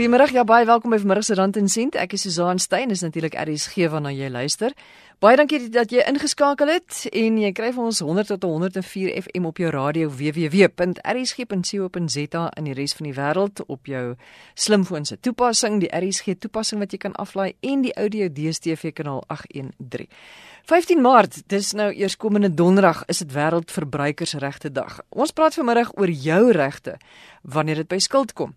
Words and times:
Goeiemôre, 0.00 0.32
ja 0.32 0.48
baie 0.48 0.64
welkom 0.64 0.94
by 0.94 0.96
vanmiddag 0.96 1.26
se 1.28 1.34
Rand 1.36 1.58
en 1.60 1.68
Sent. 1.68 1.92
Ek 2.00 2.16
is 2.16 2.22
Susan 2.24 2.56
Stein, 2.56 2.88
is 2.88 3.02
natuurlik 3.04 3.36
RSG 3.36 3.84
waarna 3.92 4.08
jy 4.08 4.30
luister. 4.32 4.72
Baie 5.20 5.36
dankie 5.36 5.68
dat 5.68 5.92
jy 5.92 6.00
ingeskakel 6.08 6.72
het 6.72 7.04
en 7.12 7.36
jy 7.36 7.52
kry 7.52 7.68
vir 7.76 7.84
ons 7.84 8.00
100 8.00 8.32
tot 8.32 8.40
104 8.48 9.12
FM 9.20 9.44
op 9.50 9.60
jou 9.60 9.68
radio 9.68 10.08
www.rsg.co.za 10.08 11.52
in 12.56 12.64
die 12.70 12.76
res 12.80 12.96
van 12.96 13.04
die 13.10 13.16
wêreld 13.18 13.60
op 13.66 13.84
jou 13.92 14.16
slimfoon 14.56 15.04
se 15.04 15.20
toepassing, 15.20 15.84
die 15.84 15.92
RSG 15.92 16.40
toepassing 16.46 16.80
wat 16.80 16.96
jy 16.96 17.00
kan 17.04 17.12
aflaai 17.20 17.52
en 17.60 17.84
die 17.84 17.92
audio 18.00 18.32
DStv 18.32 18.96
kanaal 18.96 19.20
813. 19.28 20.08
15 20.68 21.00
Maart, 21.00 21.40
dis 21.48 21.72
nou 21.72 21.88
eers 21.92 22.16
komende 22.20 22.50
donderdag, 22.54 23.02
is 23.08 23.18
dit 23.22 23.32
wêreldverbruikersregte 23.32 24.70
dag. 24.72 25.00
Ons 25.08 25.32
praat 25.32 25.56
vanmiddag 25.56 25.92
oor 25.98 26.10
jou 26.10 26.52
regte 26.52 26.96
wanneer 27.42 27.80
dit 27.82 27.88
by 27.88 27.98
skuld 27.98 28.34
kom. 28.36 28.54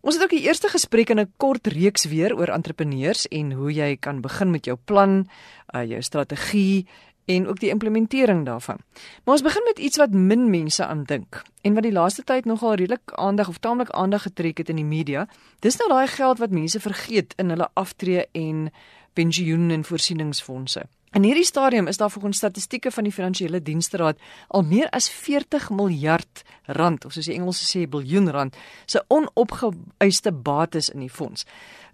Ons 0.00 0.16
het 0.16 0.24
ook 0.24 0.36
die 0.36 0.46
eerste 0.46 0.70
gesprek 0.72 1.10
in 1.10 1.20
'n 1.20 1.32
kort 1.36 1.66
reeks 1.66 2.04
weer 2.04 2.36
oor 2.36 2.48
entrepreneurs 2.48 3.26
en 3.28 3.52
hoe 3.52 3.72
jy 3.72 3.96
kan 3.96 4.20
begin 4.20 4.50
met 4.50 4.64
jou 4.64 4.76
plan, 4.84 5.28
uh, 5.74 5.84
jou 5.84 6.02
strategie 6.02 6.86
en 7.26 7.46
ook 7.46 7.60
die 7.60 7.70
implementering 7.70 8.46
daarvan. 8.46 8.78
Maar 9.24 9.34
ons 9.34 9.42
begin 9.42 9.62
met 9.64 9.78
iets 9.78 9.96
wat 9.96 10.10
min 10.10 10.50
mense 10.50 10.86
aan 10.86 11.04
dink 11.04 11.42
en 11.62 11.74
wat 11.74 11.82
die 11.82 11.92
laaste 11.92 12.22
tyd 12.22 12.44
nogal 12.44 12.74
redelik 12.74 13.12
aandag 13.12 13.48
of 13.48 13.58
taamlik 13.58 13.90
aandag 13.90 14.22
getrek 14.22 14.58
het 14.58 14.68
in 14.68 14.76
die 14.76 14.84
media. 14.84 15.28
Dis 15.58 15.76
nou 15.76 15.88
daai 15.88 16.06
geld 16.06 16.38
wat 16.38 16.50
mense 16.50 16.80
vergeet 16.80 17.34
in 17.36 17.48
hulle 17.48 17.68
aftree 17.74 18.26
en 18.32 18.70
pensioen 19.12 19.70
en 19.70 19.84
voorsieningsfondse. 19.84 20.86
In 21.10 21.24
hierdie 21.26 21.44
stadium 21.44 21.86
is 21.86 21.96
daar 21.96 22.10
volgens 22.10 22.36
statistieke 22.36 22.90
van 22.90 23.02
die 23.02 23.12
Finansiële 23.12 23.62
Diensteraad 23.62 24.18
al 24.46 24.62
meer 24.62 24.88
as 24.94 25.08
40 25.10 25.70
miljard 25.70 26.42
rand, 26.66 27.04
of 27.04 27.12
soos 27.12 27.26
die 27.26 27.34
Engelse 27.34 27.66
sê 27.66 27.82
biljoen 27.90 28.30
rand, 28.30 28.54
se 28.86 29.02
onopgeëiste 29.10 30.30
bates 30.30 30.92
in 30.94 31.02
die 31.02 31.10
fonds. 31.10 31.42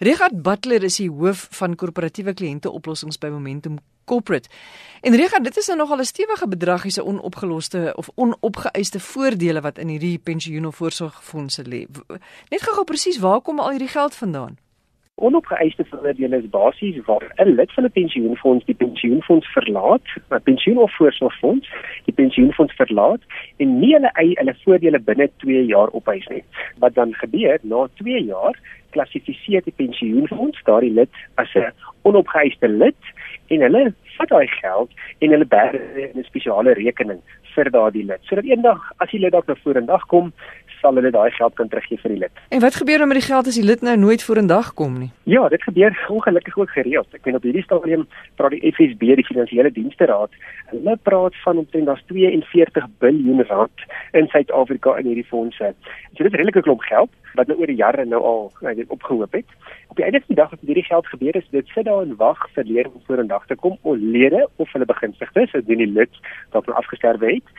Richard 0.04 0.42
Butler 0.42 0.84
is 0.84 1.00
die 1.00 1.08
hoof 1.08 1.46
van 1.56 1.78
korporatiewe 1.80 2.36
kliënteoplossings 2.36 3.16
by 3.22 3.32
Momentum 3.32 3.78
Corporate. 4.04 4.52
En 5.00 5.16
Richard, 5.16 5.48
dit 5.48 5.56
is 5.56 5.72
nou 5.72 5.78
nogal 5.78 6.04
'n 6.04 6.12
stewige 6.12 6.48
bedrag 6.48 6.82
hierse 6.82 7.04
onopgeloste 7.04 7.94
of 7.96 8.10
onopgeëiste 8.14 9.00
voordele 9.00 9.60
wat 9.60 9.78
in 9.78 9.88
hierdie 9.88 10.18
pensioen 10.18 10.66
of 10.66 10.76
voorsorgfondse 10.76 11.64
lê. 11.64 11.86
Net 12.48 12.62
gou-gou 12.62 12.84
presies, 12.84 13.18
waar 13.18 13.40
kom 13.40 13.60
al 13.60 13.70
hierdie 13.70 13.88
geld 13.88 14.14
vandaan? 14.14 14.58
Onopgeëiste 15.16 15.84
voordele 15.88 16.36
is 16.36 16.48
basies 16.52 16.96
waar 17.06 17.24
'n 17.44 17.54
lid 17.58 17.72
van 17.72 17.84
'n 17.84 17.90
pensioenfonds 17.90 18.64
die 18.64 18.74
pensioenfonds 18.74 19.46
verlaat, 19.52 20.06
'n 20.30 20.42
pensioen 20.42 20.78
of 20.78 20.96
voorsorgfonds 20.96 21.70
die 22.04 22.14
pensioenfonds 22.14 22.74
verlaat 22.74 23.22
en 23.56 23.78
nie 23.78 23.92
hulle 23.92 24.10
eie 24.12 24.34
hulle 24.40 24.54
voordele 24.64 24.98
binne 24.98 25.30
2 25.36 25.64
jaar 25.66 25.90
opeis 25.92 26.26
nie. 26.26 26.44
Wat 26.78 26.94
dan 26.94 27.14
gebeur 27.14 27.58
na 27.62 27.88
2 27.94 28.24
jaar 28.24 28.56
klassifiseer 28.90 29.62
die 29.64 29.76
pensioenfonds 29.76 30.62
daardie 30.64 30.92
lid 30.92 31.10
as 31.34 31.54
'n 31.54 31.72
onopgeëiste 32.02 32.68
lid 32.68 33.00
en 33.46 33.60
hulle 33.60 33.94
vat 34.16 34.28
daai 34.28 34.46
geld 34.46 34.90
en 35.18 35.30
hulle 35.30 35.46
berg 35.46 35.80
in 35.96 36.20
'n 36.20 36.24
spesiale 36.24 36.72
rekening 36.72 37.20
vir 37.54 37.70
daardie 37.70 38.04
lid. 38.04 38.20
Sodat 38.22 38.44
eendag 38.44 38.92
as 38.96 39.10
die 39.10 39.20
lid 39.20 39.32
dalk 39.32 39.46
nou 39.46 39.56
vorendag 39.62 40.06
kom, 40.06 40.32
sal 40.86 40.98
hulle 41.00 41.10
daai 41.10 41.30
geld 41.34 41.54
kan 41.58 41.70
teruggee 41.70 41.98
vir 42.02 42.14
die 42.14 42.20
lid. 42.22 42.42
En 42.54 42.62
wat 42.62 42.78
gebeur 42.78 43.02
dan 43.02 43.10
met 43.10 43.18
die 43.20 43.26
geld 43.26 43.48
as 43.50 43.58
die 43.58 43.66
lid 43.66 43.82
nou 43.82 43.96
nooit 43.98 44.22
vorendag 44.22 44.72
kom 44.78 44.98
nie? 45.02 45.10
Ja, 45.34 45.48
dit 45.50 45.62
gebeur 45.62 45.96
ongelukkig 46.14 46.58
ook 46.58 46.70
gereeld. 46.78 47.14
Ek 47.16 47.26
weet 47.26 47.38
op 47.40 47.46
hierdie 47.46 47.64
stadium 47.66 48.06
praat 48.38 48.54
die 48.54 48.72
FSB, 48.72 49.16
die 49.18 49.26
Finansiële 49.26 49.72
Dienste 49.74 50.06
Raad, 50.10 50.34
hulle 50.70 50.96
praat 51.08 51.38
van 51.42 51.62
omtrent 51.62 51.90
daar's 51.90 52.04
42 52.12 52.86
miljard 53.00 53.50
rand 53.50 53.86
in 54.12 54.30
Suid-Afrika 54.30 54.96
in 55.00 55.10
hierdie 55.10 55.26
fondse. 55.26 55.72
So 56.14 56.22
dit 56.22 56.32
is 56.32 56.38
redelike 56.38 56.62
klomp 56.66 56.84
geld 56.86 57.10
wat 57.36 57.50
nou 57.50 57.58
oor 57.60 57.68
die 57.68 57.80
jare 57.80 58.06
nou 58.08 58.22
al 58.24 58.46
net 58.64 58.78
nou, 58.80 58.86
opgehoop 58.96 59.34
het. 59.36 59.56
Op 59.92 59.98
die 59.98 60.06
einde 60.06 60.22
van 60.22 60.32
die 60.32 60.38
dag 60.38 60.54
as 60.54 60.62
hierdie 60.64 60.86
geld 60.86 61.10
gebeur 61.12 61.36
is, 61.36 61.50
dit 61.52 61.74
sit 61.74 61.88
daar 61.88 62.06
en 62.06 62.14
wag 62.20 62.46
vir 62.54 62.68
leer 62.70 62.88
om 62.92 63.02
vorendag 63.08 63.44
te 63.50 63.58
kom 63.60 63.76
of 63.82 63.98
lede 64.00 64.46
of 64.56 64.72
hulle 64.72 64.88
begunstigdes, 64.88 65.52
as 65.58 65.66
die 65.68 65.90
lid 65.90 66.22
dalk 66.54 66.70
nou 66.70 66.78
afgesterwe 66.78 67.34
het. 67.34 67.52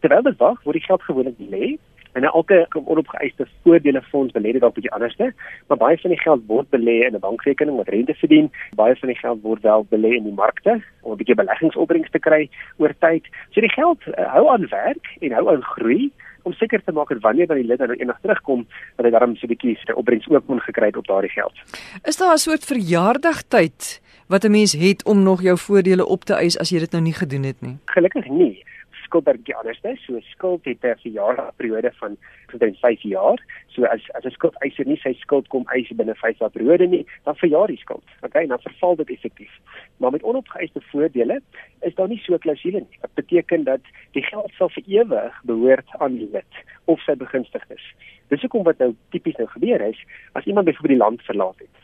Terwyl 0.00 0.24
dit 0.24 0.40
wag, 0.40 0.62
word 0.64 0.78
die 0.78 0.86
geld 0.86 1.02
gewoonlik 1.04 1.36
belê 1.38 1.76
En 2.12 2.24
elke 2.24 2.66
onopgeëiste 2.84 3.46
voordele 3.62 4.02
fonds 4.02 4.32
belê 4.32 4.52
dit 4.52 4.60
dalk 4.60 4.74
bietjie 4.74 4.92
anderste, 4.92 5.32
maar 5.68 5.78
baie 5.78 5.98
van 5.98 6.10
die 6.10 6.20
geld 6.20 6.42
word 6.46 6.70
belê 6.74 6.96
in 7.06 7.14
'n 7.14 7.22
bankrekening 7.26 7.76
wat 7.76 7.88
rente 7.88 8.14
verdien. 8.14 8.50
Baie 8.74 8.96
van 8.96 9.08
die 9.08 9.18
geld 9.18 9.42
word 9.42 9.62
wel 9.62 9.86
belê 9.90 10.16
in 10.16 10.24
die 10.24 10.40
markte 10.42 10.82
om 11.02 11.12
'n 11.12 11.16
bietjie 11.16 11.34
beleggingsopbrengs 11.34 12.10
te 12.10 12.18
kry 12.18 12.48
oor 12.76 12.94
tyd. 12.98 13.24
So 13.50 13.60
die 13.60 13.72
geld 13.72 14.00
uh, 14.06 14.32
hou 14.34 14.48
aan 14.48 14.66
werk 14.68 15.06
en 15.20 15.32
hou 15.32 15.48
aan 15.54 15.62
groei 15.62 16.10
om 16.42 16.52
seker 16.52 16.82
te 16.84 16.92
maak 16.92 17.08
dat 17.08 17.20
wanneer 17.20 17.46
dan 17.46 17.56
die 17.56 17.66
lid 17.66 17.78
nou 17.78 17.94
eendag 17.94 18.20
terugkom, 18.20 18.66
dat 18.96 19.04
hy 19.04 19.10
daarom 19.10 19.36
so 19.36 19.46
'n 19.46 19.48
bietjie 19.48 19.76
se 19.76 19.96
opbrengs 19.96 20.28
ook 20.28 20.46
moet 20.46 20.62
gekry 20.62 20.86
het 20.86 20.96
op 20.96 21.06
daardie 21.06 21.30
geld. 21.30 21.54
Is 22.02 22.16
daar 22.16 22.34
'n 22.34 22.38
soort 22.38 22.64
verjaardagtyd 22.64 24.00
wat 24.26 24.44
'n 24.44 24.50
mens 24.50 24.72
het 24.72 25.04
om 25.04 25.22
nog 25.22 25.42
jou 25.42 25.58
voordele 25.58 26.06
op 26.06 26.24
te 26.24 26.34
eis 26.34 26.58
as 26.58 26.70
jy 26.70 26.78
dit 26.78 26.92
nou 26.92 27.02
nie 27.02 27.14
gedoen 27.14 27.42
het 27.42 27.60
nie? 27.60 27.76
Gelukkig 27.84 28.28
nie 28.28 28.64
skuld 29.10 29.26
bietjie 29.26 29.56
anders 29.58 29.80
is. 29.82 30.02
So 30.06 30.20
skuld 30.30 30.64
het 30.64 30.84
'n 30.84 30.98
verjaarperiode 31.02 31.90
van 32.00 32.16
omtrent 32.52 32.78
5 32.78 33.02
jaar. 33.02 33.38
So 33.68 33.84
as 33.84 34.02
as 34.14 34.24
'n 34.24 34.30
skuldeiser 34.30 34.86
nie 34.86 34.96
sy 34.96 35.12
skuld 35.12 35.48
kom 35.48 35.64
eis 35.66 35.88
binne 35.88 36.14
5 36.14 36.38
jaar 36.38 36.50
periode 36.50 36.86
nie, 36.86 37.06
dan 37.24 37.36
verjaar 37.36 37.66
die 37.66 37.76
skuld. 37.76 38.04
Okay, 38.22 38.46
dan 38.46 38.60
verval 38.60 38.96
dit 38.96 39.10
effektief. 39.10 39.50
Maar 39.96 40.10
met 40.10 40.22
onopgeëiste 40.22 40.80
voordele 40.80 41.40
is 41.80 41.94
daar 41.94 42.08
nie 42.08 42.18
so 42.18 42.38
klousule 42.38 42.78
nie. 42.78 42.98
Dit 43.00 43.14
beteken 43.14 43.64
dat 43.64 43.80
die 44.12 44.22
geld 44.22 44.52
sal 44.52 44.68
vir 44.68 44.84
ewig 44.86 45.42
behoort 45.44 45.88
aan 45.98 46.16
die 46.16 46.28
lid 46.32 46.54
of 46.84 47.00
sy 47.00 47.14
begunstigdes. 47.14 47.94
Dis 48.28 48.40
hoekom 48.40 48.62
wat 48.62 48.78
nou 48.78 48.94
tipies 49.10 49.36
nou 49.36 49.48
gebeur 49.48 49.80
is, 49.80 50.04
as 50.32 50.44
iemand 50.44 50.66
byvoorbeeld 50.66 50.98
die 50.98 51.04
land 51.06 51.22
verlaat 51.22 51.58
het. 51.58 51.76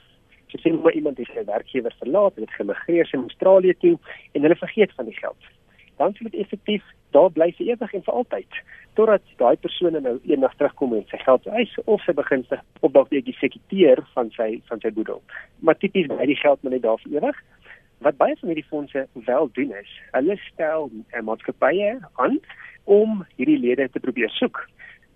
So 0.47 0.59
sê 0.59 0.83
maar 0.83 0.93
iemand 0.93 1.19
het 1.19 1.27
sy 1.35 1.45
werkgewer 1.45 1.95
verlaat, 1.99 2.37
het 2.37 2.51
gemigreer 2.51 3.09
in 3.13 3.21
Australië 3.21 3.75
toe 3.79 3.99
en 4.33 4.43
hulle 4.43 4.57
vergeet 4.57 4.93
van 4.95 5.05
die 5.05 5.19
geld 5.19 5.43
dan 5.97 6.15
sou 6.15 6.29
dit 6.29 6.41
effektief 6.41 6.85
daar 7.17 7.33
bly 7.33 7.51
vir 7.59 7.73
ewig 7.73 7.95
en 7.97 8.05
vir 8.07 8.19
altyd 8.21 8.61
totdat 8.97 9.35
daai 9.41 9.57
persoon 9.61 9.99
nou 10.03 10.15
eendag 10.25 10.55
terugkom 10.57 10.95
en 10.97 11.05
sy 11.11 11.21
geld 11.25 11.49
eis 11.61 11.75
of 11.85 12.05
sy 12.05 12.15
begunstig 12.17 12.63
op 12.81 12.95
dalk 12.95 13.13
die 13.13 13.21
eksekuteur 13.23 14.03
van 14.15 14.33
sy 14.37 14.49
van 14.71 14.81
sy 14.85 14.93
boedel. 14.97 15.21
Maar 15.61 15.79
tipies 15.81 16.09
bly 16.13 16.29
die 16.31 16.41
geld 16.41 16.65
net 16.65 16.83
daar 16.87 17.01
vir 17.05 17.19
ewig. 17.19 17.43
Wat 18.05 18.19
baie 18.21 18.37
van 18.41 18.53
hierdie 18.53 18.69
fondse 18.71 19.07
wel 19.29 19.51
doen 19.57 19.73
is, 19.81 19.93
hulle 20.17 20.37
stel 20.49 20.91
'n 20.93 21.25
maatskappye 21.25 21.97
aan 22.25 22.41
om 22.85 23.25
hierdie 23.37 23.59
lede 23.59 23.89
te 23.89 24.01
probeer 24.01 24.31
soek. 24.31 24.69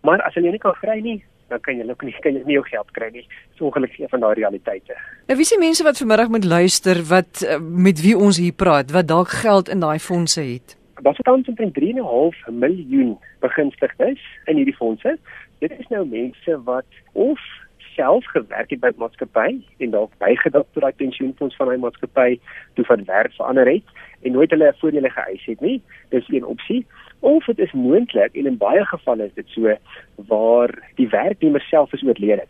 Maar 0.02 0.22
as 0.22 0.34
hulle 0.34 0.50
nie 0.50 0.62
kan 0.62 0.74
kry 0.80 1.00
nie, 1.00 1.20
dan 1.48 1.60
kan 1.60 1.76
jy 1.76 1.86
ook 1.90 2.02
nie 2.02 2.14
kan 2.24 2.34
jy 2.34 2.42
nie 2.46 2.56
jou 2.58 2.64
geld 2.64 2.90
kry 2.96 3.10
nie. 3.12 3.26
Dis 3.52 3.60
ongelukkig 3.60 4.00
een 4.00 4.08
van 4.08 4.20
daardie 4.20 4.44
realiteite. 4.44 4.96
Nou 5.28 5.36
wie 5.36 5.46
se 5.46 5.58
mense 5.58 5.84
wat 5.84 5.98
vanmiddag 5.98 6.28
moet 6.28 6.44
luister 6.44 7.02
wat 7.04 7.42
eh, 7.42 7.58
met 7.60 8.00
wie 8.00 8.16
ons 8.16 8.38
hier 8.38 8.52
praat, 8.52 8.90
wat 8.90 9.08
dalk 9.08 9.28
geld 9.28 9.68
in 9.68 9.80
daai 9.80 9.98
fondse 9.98 10.40
het? 10.40 10.79
Daar 11.02 11.14
sit 11.14 11.24
tans 11.24 11.48
omtrent 11.48 11.78
3.5 11.80 12.52
miljoen 12.52 13.18
begunstigdes 13.38 14.20
in 14.44 14.56
hierdie 14.56 14.74
fondse. 14.74 15.18
Dit 15.58 15.72
is 15.78 15.88
nou 15.88 16.06
mense 16.06 16.62
wat 16.64 16.84
of 17.12 17.40
self 17.94 18.24
gewerk 18.24 18.70
het 18.70 18.80
by 18.80 18.90
'n 18.92 18.98
maatskappy 18.98 19.60
en 19.78 19.90
dalk 19.90 20.12
bygedra 20.18 20.62
tot 20.72 20.82
daai 20.82 20.92
pensioenfonds 20.92 21.56
van 21.56 21.68
hy 21.68 21.76
maatskappy 21.76 22.38
toe 22.74 22.84
van 22.84 23.04
werk 23.04 23.32
verander 23.32 23.68
het 23.72 23.84
en 24.22 24.32
nooit 24.32 24.50
hulle 24.50 24.74
voordele 24.78 25.10
geëis 25.10 25.44
het 25.44 25.60
nie. 25.60 25.82
Dis 26.08 26.28
een 26.28 26.44
opsie. 26.44 26.86
Of 27.18 27.44
dit 27.44 27.58
is 27.58 27.72
moontlik 27.72 28.34
en 28.34 28.46
in 28.46 28.56
baie 28.56 28.84
gevalle 28.84 29.24
is 29.24 29.34
dit 29.34 29.48
so 29.48 29.76
waar 30.14 30.70
die 30.94 31.08
werknemer 31.08 31.60
self 31.60 31.92
is 31.92 32.02
oorlede. 32.02 32.46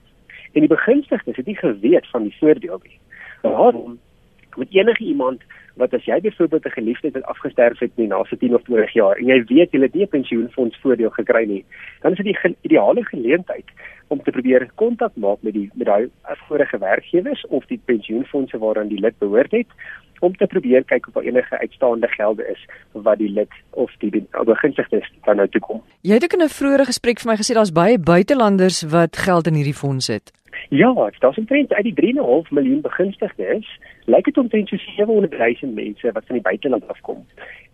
En 0.53 0.61
die 0.61 0.75
begunstigdes 0.77 1.37
het 1.37 1.47
nie 1.47 1.57
geweet 1.57 2.07
van 2.11 2.23
die 2.23 2.37
voordeel 2.39 2.81
nie. 2.83 2.99
Daarom 3.43 3.99
met 4.57 4.69
enige 4.71 5.05
iemand 5.05 5.43
wat 5.77 5.95
as 5.95 6.05
jy 6.05 6.21
byvoorbeeld 6.21 6.67
'n 6.67 6.79
geliefde 6.79 7.11
het 7.13 7.25
afgesterf 7.25 7.79
het 7.79 7.93
in 7.97 8.09
die 8.09 8.15
laaste 8.15 8.37
10 8.37 8.55
of 8.55 8.63
20 8.63 8.93
jaar 8.93 9.17
en 9.17 9.27
jy 9.27 9.45
weet 9.45 9.73
jy 9.73 9.81
het 9.81 9.95
nie 9.95 10.07
pensioenfonds 10.07 10.81
voordeel 10.81 11.11
gekry 11.11 11.45
nie, 11.47 11.65
dan 12.01 12.13
is 12.13 12.17
dit 12.17 12.27
die 12.27 12.57
ideale 12.61 13.05
geleentheid 13.05 13.65
om 14.09 14.23
te 14.23 14.31
probeer 14.31 14.71
kontak 14.75 15.13
maak 15.15 15.43
met 15.43 15.55
die 15.55 15.71
met 15.75 15.87
daai 15.87 16.11
vorige 16.49 16.79
werkgewers 16.79 17.47
of 17.47 17.67
die 17.67 17.81
pensioenfonde 17.85 18.59
waaraan 18.59 18.89
die 18.89 19.01
lid 19.01 19.19
behoort 19.19 19.51
het 19.51 19.67
om 20.21 20.37
te 20.37 20.47
probeer 20.47 20.85
kyk 20.85 21.07
of 21.09 21.15
daar 21.15 21.29
enige 21.29 21.59
uitstaande 21.59 22.09
gelde 22.09 22.47
is 22.53 22.65
wat 22.93 23.19
die 23.19 23.31
lid 23.31 23.53
of 23.71 23.93
die 23.99 24.11
begunstigdes 24.45 25.09
dan 25.25 25.37
nou 25.37 25.49
toe 25.49 25.61
kom. 25.61 25.83
Jy 26.01 26.19
het 26.19 26.25
ook 26.25 26.37
in 26.39 26.45
'n 26.45 26.57
vroeëre 26.59 26.85
gesprek 26.85 27.21
vir 27.21 27.31
my 27.31 27.37
gesê 27.37 27.55
daar's 27.55 27.73
baie 27.73 27.99
buitelanders 27.99 28.83
wat 28.83 29.17
geld 29.17 29.47
in 29.47 29.55
hierdie 29.55 29.81
fonds 29.83 30.07
het. 30.07 30.33
Ja, 30.69 31.11
daar's 31.19 31.37
omtrent 31.37 31.73
uit 31.73 31.85
die 31.85 32.15
3.5 32.15 32.51
miljoen 32.51 32.81
begunstigdes, 32.81 33.79
lyk 34.05 34.25
dit 34.25 34.39
omtrent 34.39 34.69
so 34.69 34.77
700 34.77 35.61
000 35.61 35.73
mense 35.75 36.13
wat 36.13 36.27
van 36.27 36.35
die 36.35 36.45
buiteland 36.45 36.89
afkom. 36.89 37.27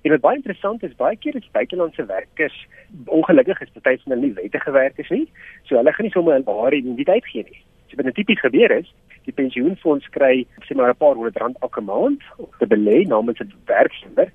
En 0.03 0.11
wat 0.11 0.21
baie 0.21 0.37
interessant 0.37 0.83
is, 0.83 0.95
baie 0.97 1.17
keer 1.17 1.35
is 1.35 1.49
buitelandse 1.53 2.07
werkers 2.07 2.67
ongelukkig 3.05 3.61
is 3.61 3.71
party 3.73 4.03
van 4.03 4.13
hulle 4.13 4.27
nie 4.27 4.35
wettige 4.35 4.71
werkers 4.71 5.09
nie, 5.09 5.29
so 5.63 5.77
hulle 5.77 5.93
gaan 5.93 6.07
nie 6.07 6.13
sommer 6.13 6.33
hulle 6.33 6.45
ware 6.45 6.77
identiteit 6.77 7.27
gee 7.27 7.43
nie. 7.43 7.63
So 7.87 8.03
wat 8.03 8.15
tipies 8.15 8.41
gebeur 8.41 8.71
is, 8.71 8.93
die 9.27 9.35
pensioenfonds 9.35 10.07
kry 10.15 10.47
sê 10.67 10.77
maar 10.79 10.91
'n 10.91 11.01
paar 11.03 11.15
honderd 11.15 11.39
rand 11.43 11.57
elke 11.61 11.81
maand 11.81 12.23
om 12.37 12.49
te 12.59 12.67
belê 12.67 13.03
namens 13.07 13.41
'n 13.41 13.53
werkgewer 13.67 14.31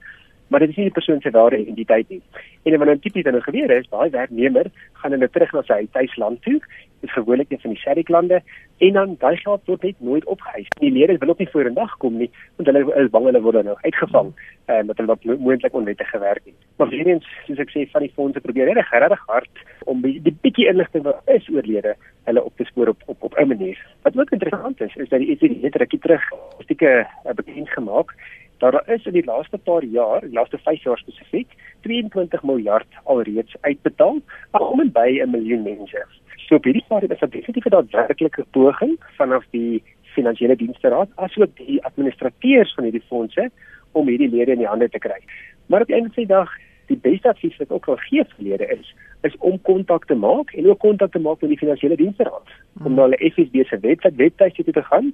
maar 0.51 0.59
dit 0.59 0.69
is 0.69 0.75
nie 0.75 0.89
die 0.89 0.97
persoon 0.99 1.21
se 1.23 1.31
ware 1.31 1.57
identiteit 1.57 2.09
nie. 2.09 2.21
En 2.67 2.77
wat 2.77 2.89
nou 2.89 2.97
tipies 2.99 3.23
dan 3.23 3.41
gebeur 3.41 3.71
is, 3.71 3.87
daai 3.89 4.09
werknemer 4.11 4.67
gaan 4.99 5.15
hulle 5.15 5.29
terug 5.31 5.53
na 5.55 5.61
sy 5.65 5.85
tuisland 5.95 6.41
toe, 6.43 6.59
dit 7.01 7.09
is 7.09 7.13
gewoonlik 7.15 7.49
een 7.49 7.61
van 7.63 7.71
die 7.73 7.79
SADC 7.79 8.09
lande 8.13 8.41
en 8.77 8.93
dan 8.93 9.15
daai 9.19 9.37
geld 9.37 9.61
word 9.65 9.83
net 9.87 10.01
nooit 10.03 10.25
opgehuis. 10.25 10.67
Die 10.81 10.91
lede 10.91 11.17
wil 11.17 11.33
op 11.33 11.39
nie 11.39 11.49
vorendag 11.53 11.95
kom 12.03 12.17
nie, 12.19 12.29
want 12.59 12.69
hulle 12.69 12.83
is 13.01 13.09
bang 13.13 13.25
hulle 13.29 13.41
word 13.41 13.63
nou 13.65 13.77
uitgevang 13.81 14.33
en 14.65 14.83
uh, 14.83 14.87
met 14.89 14.99
hulle 14.99 15.13
wat 15.13 15.25
moontlik 15.31 15.77
onwettig 15.77 16.09
gewerk 16.09 16.43
het. 16.45 16.57
Maar 16.77 16.91
weer 16.91 17.13
eens, 17.13 17.27
soos 17.47 17.63
ek 17.63 17.71
sê, 17.73 17.87
van 17.93 18.05
die 18.05 18.13
fondse 18.15 18.43
probeer 18.43 18.69
regtig 18.69 18.91
regtig 18.91 19.23
hard 19.31 19.63
om 19.89 20.03
die, 20.05 20.17
die 20.21 20.35
bietjie 20.43 20.67
inligting 20.69 21.07
wat 21.07 21.31
is 21.31 21.47
oor 21.53 21.65
lede 21.65 21.95
hulle 22.29 22.43
op 22.43 22.57
te 22.59 22.67
spoor 22.69 22.93
op 22.93 23.01
op 23.05 23.23
op 23.31 23.39
'n 23.39 23.47
manier. 23.47 23.79
Wat 24.03 24.19
ook 24.19 24.35
interessant 24.37 24.81
is, 24.81 24.95
is 24.95 25.09
dat 25.09 25.19
die 25.19 25.31
ECD 25.31 25.63
het 25.63 25.75
rukkie 25.75 25.99
terug 25.99 26.21
'n 26.33 26.63
stukkie 26.63 26.87
uh, 26.87 27.33
bekend 27.35 27.69
gemaak 27.69 28.13
daar 28.61 28.81
is 28.93 29.05
in 29.05 29.13
die 29.13 29.25
laaste 29.25 29.57
paar 29.57 29.83
jaar, 29.83 30.21
die 30.21 30.33
laaste 30.33 30.57
5 30.57 30.83
jaar 30.83 30.97
spesifiek, 30.97 31.53
22 31.81 32.43
miljard 32.43 32.99
alreeds 33.03 33.55
uitbetaal 33.61 34.19
aan 34.51 34.67
om 34.67 34.79
en 34.79 34.91
by 34.91 35.19
'n 35.21 35.29
miljoen 35.29 35.63
mense. 35.63 36.05
So 36.47 36.55
op 36.55 36.63
hierdie 36.63 36.83
stadium 36.85 37.11
is 37.11 37.19
dit 37.19 37.31
definitief 37.31 37.65
'n 37.65 37.69
daadwerklike 37.69 38.45
poging 38.51 38.97
vanaf 39.17 39.45
die 39.49 39.83
finansiële 40.15 40.55
dienste 40.55 40.87
raad 40.87 41.09
asook 41.15 41.55
die 41.57 41.83
administrateurs 41.83 42.73
van 42.73 42.83
hierdie 42.83 43.07
fondse 43.07 43.49
om 43.91 44.07
hierdie 44.07 44.29
lede 44.29 44.51
in 44.51 44.57
die 44.57 44.67
hande 44.67 44.89
te 44.89 44.99
kry. 44.99 45.19
Maar 45.65 45.81
op 45.81 45.87
die 45.87 45.95
einde 45.95 46.13
van 46.13 46.23
die 46.23 46.33
dag 46.35 46.49
die 46.87 46.97
beste 46.97 47.29
advies 47.29 47.57
wat 47.57 47.71
ook 47.71 47.87
al 47.87 47.95
gee 47.95 48.23
vir 48.23 48.43
lede 48.49 48.67
is 48.77 48.95
is 49.21 49.37
om 49.37 49.61
kontak 49.61 50.05
te 50.05 50.15
maak 50.15 50.51
en 50.57 50.67
ook 50.67 50.79
kontak 50.79 51.11
te 51.11 51.19
maak 51.19 51.41
met 51.41 51.49
die 51.49 51.57
finansiële 51.57 51.95
dienste 51.95 52.23
raad 52.23 52.49
om 52.83 52.93
na 52.93 53.01
hulle 53.01 53.31
FSB 53.31 53.63
se 53.69 53.79
webwerf 53.79 54.15
webtuiste 54.15 54.71
te 54.71 54.83
gaan 54.83 55.11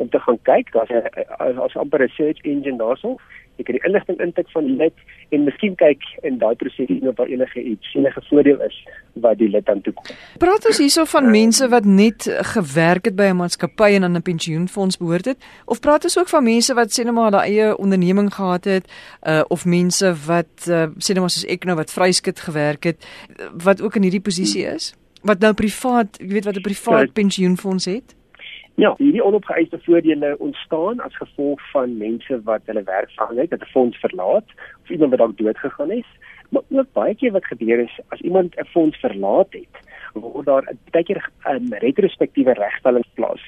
om 0.00 0.08
te 0.08 0.20
gaan 0.26 0.38
kyk 0.48 0.72
daar's 0.72 0.90
'n 0.90 1.58
as 1.66 1.76
amper 1.76 2.02
'n 2.02 2.12
search 2.16 2.40
engine 2.44 2.78
daarso 2.78 3.18
jy 3.60 3.66
kan 3.68 3.76
die 3.76 3.86
inligting 3.88 4.20
intik 4.24 4.48
van 4.54 4.66
die 4.68 4.76
lid 4.80 5.02
en 5.34 5.44
miskien 5.46 5.76
kyk 5.80 6.04
in 6.26 6.38
daai 6.40 6.54
proses 6.60 6.90
of 7.04 7.16
daar 7.18 7.30
enige 7.30 7.62
iets 7.72 7.94
enige 7.94 8.22
voordeel 8.28 8.60
is 8.66 8.76
wat 9.24 9.38
die 9.40 9.48
lid 9.50 9.68
aan 9.68 9.82
toe 9.84 9.92
kom. 9.96 10.16
Praat 10.42 10.66
ons 10.70 10.80
hierso 10.80 11.04
van 11.12 11.28
uh, 11.28 11.32
mense 11.34 11.68
wat 11.72 11.88
net 11.88 12.28
gewerk 12.54 13.10
het 13.10 13.16
by 13.16 13.28
'n 13.30 13.40
maatskappy 13.42 13.90
en 13.96 14.04
aan 14.04 14.16
'n 14.16 14.22
pensioenfonds 14.22 14.96
behoort 15.02 15.24
het 15.24 15.38
of 15.66 15.80
praat 15.80 16.04
ons 16.04 16.18
ook 16.18 16.28
van 16.28 16.44
mense 16.44 16.74
wat 16.74 16.88
sê 16.92 17.04
net 17.04 17.14
maar 17.14 17.30
hulle 17.30 17.44
eie 17.44 17.76
onderneming 17.76 18.32
gehad 18.34 18.64
het 18.64 18.86
uh, 19.22 19.42
of 19.48 19.64
mense 19.64 20.14
wat 20.26 20.54
uh, 20.68 20.88
sê 20.98 21.12
net 21.12 21.20
maar 21.20 21.30
soos 21.30 21.46
ek 21.46 21.64
nou 21.64 21.76
wat 21.76 21.92
vryskut 21.92 22.40
gewerk 22.40 22.84
het 22.84 23.04
wat 23.52 23.82
ook 23.82 23.96
in 23.96 24.02
hierdie 24.02 24.24
posisie 24.24 24.64
is? 24.64 24.94
Wat 25.22 25.40
nou 25.40 25.52
privaat, 25.52 26.16
jy 26.18 26.32
weet 26.32 26.44
wat 26.44 26.56
'n 26.56 26.60
privaat 26.60 27.06
ja, 27.06 27.12
pensioenfonds 27.12 27.84
het? 27.84 28.16
Ja, 28.74 28.94
hierdie 28.98 29.24
onopgeëiste 29.24 29.78
voordele 29.84 30.38
ontstaan 30.38 31.00
as 31.00 31.16
gevolg 31.16 31.70
van 31.70 31.96
mense 31.96 32.42
wat 32.42 32.60
hulle 32.64 32.82
werk 32.82 33.10
vang 33.16 33.38
het, 33.38 33.50
dat 33.50 33.60
'n 33.60 33.72
fonds 33.72 33.98
verlaat 33.98 34.48
of 34.82 34.90
iemand 34.90 35.10
wat 35.10 35.18
dalk 35.18 35.38
dood 35.38 35.58
gegaan 35.58 35.90
het. 35.90 36.06
Maar 36.48 36.62
ook 36.68 36.92
baie 36.92 37.14
keer 37.14 37.32
wat 37.32 37.44
gebeur 37.44 37.78
is 37.78 37.98
as 38.08 38.20
iemand 38.20 38.56
'n 38.56 38.64
fonds 38.64 38.96
verlaat 38.98 39.52
het, 39.52 39.74
word 40.12 40.46
daar 40.46 40.62
'n 40.62 40.78
baie 40.90 41.04
keer 41.04 41.30
'n 41.44 41.74
retrospektiewe 41.78 42.52
regstelling 42.52 43.04
plaas. 43.14 43.42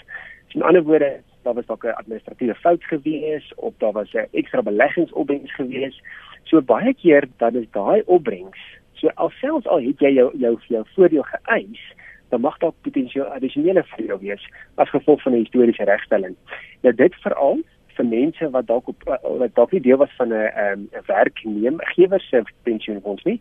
So 0.48 0.58
in 0.58 0.64
ander 0.64 0.82
woorde, 0.82 1.20
daar 1.42 1.54
was 1.54 1.66
dalk 1.66 1.84
'n 1.84 1.98
administratiewe 2.02 2.54
fout 2.54 2.84
gewees 2.84 3.52
of 3.56 3.74
daar 3.78 3.92
was 3.92 4.12
'n 4.12 4.28
ekstra 4.32 4.62
beleggingsopbrengs 4.62 5.54
gewees. 5.54 6.02
So 6.42 6.60
baie 6.60 6.94
keer 6.94 7.28
dan 7.36 7.54
is 7.54 7.70
daai 7.70 8.02
opbrengs, 8.06 8.58
so 8.92 9.08
alselfs 9.14 9.66
al 9.66 9.80
het 9.80 9.98
jy 9.98 10.12
jou 10.12 10.38
jou 10.38 10.58
jou 10.68 10.84
voordeel 10.94 11.22
geëis, 11.22 11.94
dan 12.32 12.40
mag 12.40 12.58
daar 12.58 12.72
potensieel 12.80 13.24
addisionele 13.24 13.84
voordeel 13.84 14.18
wees 14.18 14.44
as 14.74 14.90
gevolg 14.90 15.22
van 15.22 15.32
'n 15.32 15.42
historiese 15.44 15.84
regstelling. 15.84 16.36
Nou 16.80 16.94
dit 16.94 17.14
veral 17.14 17.58
vir 17.96 18.06
mense 18.06 18.50
wat 18.50 18.66
dalk 18.66 18.88
op 18.88 19.02
eh, 19.06 19.18
wat 19.42 19.54
dalk 19.54 19.72
nie 19.72 19.80
deel 19.80 19.96
was 19.96 20.14
van 20.16 20.28
'n 20.28 20.32
ehm, 20.32 20.80
'n 20.80 20.96
um, 20.96 21.06
werknemer 21.06 22.20
se 22.20 22.42
pensioenfonds 22.62 23.22
nie, 23.22 23.40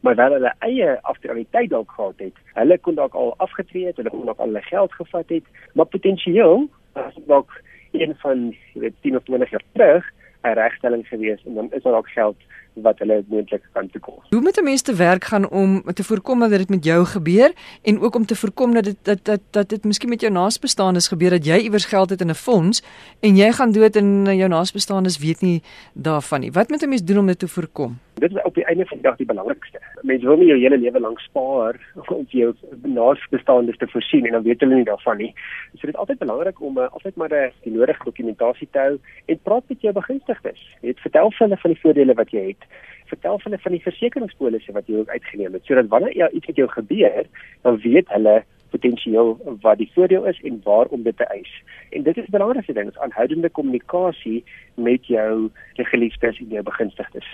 maar 0.00 0.14
wel 0.14 0.32
hulle 0.32 0.52
eie 0.58 0.98
aftraliteit 1.02 1.70
dalk 1.70 1.90
gehad 1.90 2.18
het. 2.18 2.36
Hulle 2.54 2.78
kon 2.78 2.94
dalk 2.94 3.14
al 3.14 3.34
afgetree 3.36 3.86
het, 3.86 3.96
hulle 3.96 4.10
kon 4.10 4.24
dalk 4.24 4.38
al 4.38 4.46
hulle 4.46 4.62
geld 4.62 4.92
gevat 4.92 5.28
het, 5.28 5.44
maar 5.72 5.86
potensieel 5.86 6.68
as 6.92 7.14
dalk 7.26 7.62
een 7.92 8.14
van, 8.16 8.54
jy 8.72 8.80
weet, 8.80 8.94
10 9.00 9.16
of 9.16 9.22
20 9.22 9.50
jaar 9.50 9.66
terug 9.72 10.04
'n 10.42 10.58
regstelling 10.62 11.06
gewees 11.08 11.44
en 11.44 11.54
dan 11.54 11.72
is 11.72 11.82
daar 11.82 11.92
dalk 11.92 12.08
geld 12.08 12.36
wat 12.74 12.98
hulle 12.98 13.24
moontlik 13.28 13.62
kan 13.72 13.90
toekom. 13.90 14.14
Hoe 14.30 14.40
moet 14.40 14.60
'n 14.60 14.64
mens 14.64 14.82
te 14.82 14.94
werk 14.94 15.24
gaan 15.24 15.48
om 15.48 15.82
te 15.82 16.04
voorkom 16.04 16.40
dat 16.40 16.50
dit 16.50 16.68
met 16.68 16.84
jou 16.84 17.04
gebeur 17.04 17.52
en 17.82 18.00
ook 18.00 18.14
om 18.14 18.26
te 18.26 18.36
voorkom 18.36 18.74
dat 18.74 18.84
dit 18.84 18.96
dat 19.02 19.24
dat 19.24 19.40
dat 19.50 19.68
dit 19.68 19.84
miskien 19.84 20.08
met 20.08 20.20
jou 20.20 20.32
naasbestaandes 20.32 21.08
gebeur 21.08 21.30
dat 21.30 21.44
jy 21.44 21.56
iewers 21.56 21.84
geld 21.84 22.10
het 22.10 22.20
in 22.20 22.30
'n 22.30 22.34
fonds 22.34 22.82
en 23.20 23.36
jy 23.36 23.52
gaan 23.52 23.72
dood 23.72 23.96
en 23.96 24.36
jou 24.36 24.48
naasbestaandes 24.48 25.18
weet 25.18 25.40
nie 25.40 25.62
daarvan 25.92 26.40
nie. 26.40 26.52
Wat 26.52 26.68
moet 26.68 26.82
'n 26.82 26.88
mens 26.88 27.04
doen 27.04 27.18
om 27.18 27.26
dit 27.26 27.38
te 27.38 27.48
voorkom? 27.48 27.98
Dit 28.14 28.30
is 28.30 28.42
op 28.42 28.54
die 28.54 28.64
einde 28.64 28.86
van 28.86 28.96
die 28.96 29.06
dag 29.06 29.16
die 29.16 29.26
belangrikste. 29.26 29.78
Mense 30.02 30.26
wil 30.26 30.36
nie 30.36 30.46
jou 30.46 30.58
hele 30.58 30.78
lewe 30.78 31.00
lank 31.00 31.18
spaar 31.20 31.78
om 32.18 32.26
jou 32.28 32.54
naasbestaandes 32.82 33.76
te 33.76 33.88
voorsien 33.88 34.26
en 34.26 34.32
dan 34.32 34.42
weet 34.42 34.60
hulle 34.60 34.74
nie 34.74 34.84
daarvan 34.84 35.16
nie. 35.16 35.32
So 35.74 35.86
dit 35.86 35.94
is 35.94 36.00
altyd 36.00 36.18
belangrik 36.18 36.60
om 36.60 36.78
uh, 36.78 36.88
altyd 36.92 37.16
maar 37.16 37.32
uh, 37.32 37.50
die 37.62 37.72
nodige 37.72 38.04
dokumentasie 38.04 38.68
te 38.70 38.78
hou 38.78 38.98
en 39.26 39.38
praat 39.42 39.64
met 39.68 39.80
jou 39.80 39.92
begunstigdes. 39.92 40.62
Jy 40.80 40.88
het 40.88 41.00
vertel 41.06 41.32
hulle 41.38 41.56
van 41.56 41.74
die 41.74 41.80
voordele 41.80 42.14
wat 42.14 42.30
jy 42.30 42.46
het 42.52 42.63
vertel 43.12 43.40
hulle 43.42 43.58
van 43.58 43.72
die 43.76 43.82
versekeringspolisse 43.84 44.72
wat 44.72 44.88
jy 44.88 45.02
ook 45.02 45.12
uitgeneem 45.12 45.52
het 45.52 45.64
sodat 45.64 45.88
wanneer 45.92 46.16
ja, 46.16 46.30
iets 46.30 46.46
met 46.46 46.56
jou 46.56 46.68
gebeur, 46.68 47.26
dan 47.62 47.80
weet 47.84 48.08
hulle 48.08 48.42
potensieel 48.74 49.58
wat 49.62 49.78
die 49.78 49.90
voordeel 49.94 50.26
is 50.26 50.40
en 50.42 50.60
waarom 50.64 51.02
dit 51.02 51.16
te 51.16 51.24
eis. 51.24 51.50
En 51.90 52.02
dit 52.02 52.16
is 52.16 52.26
die 52.26 52.36
belangrikste 52.36 52.72
ding, 52.72 52.90
is 52.90 52.98
aanhoudende 52.98 53.48
kommunikasie 53.48 54.44
met 54.74 55.06
jou 55.06 55.50
geliefdes 55.76 56.38
en 56.38 56.56
jou 56.58 56.62
begunstigdes. 56.62 57.28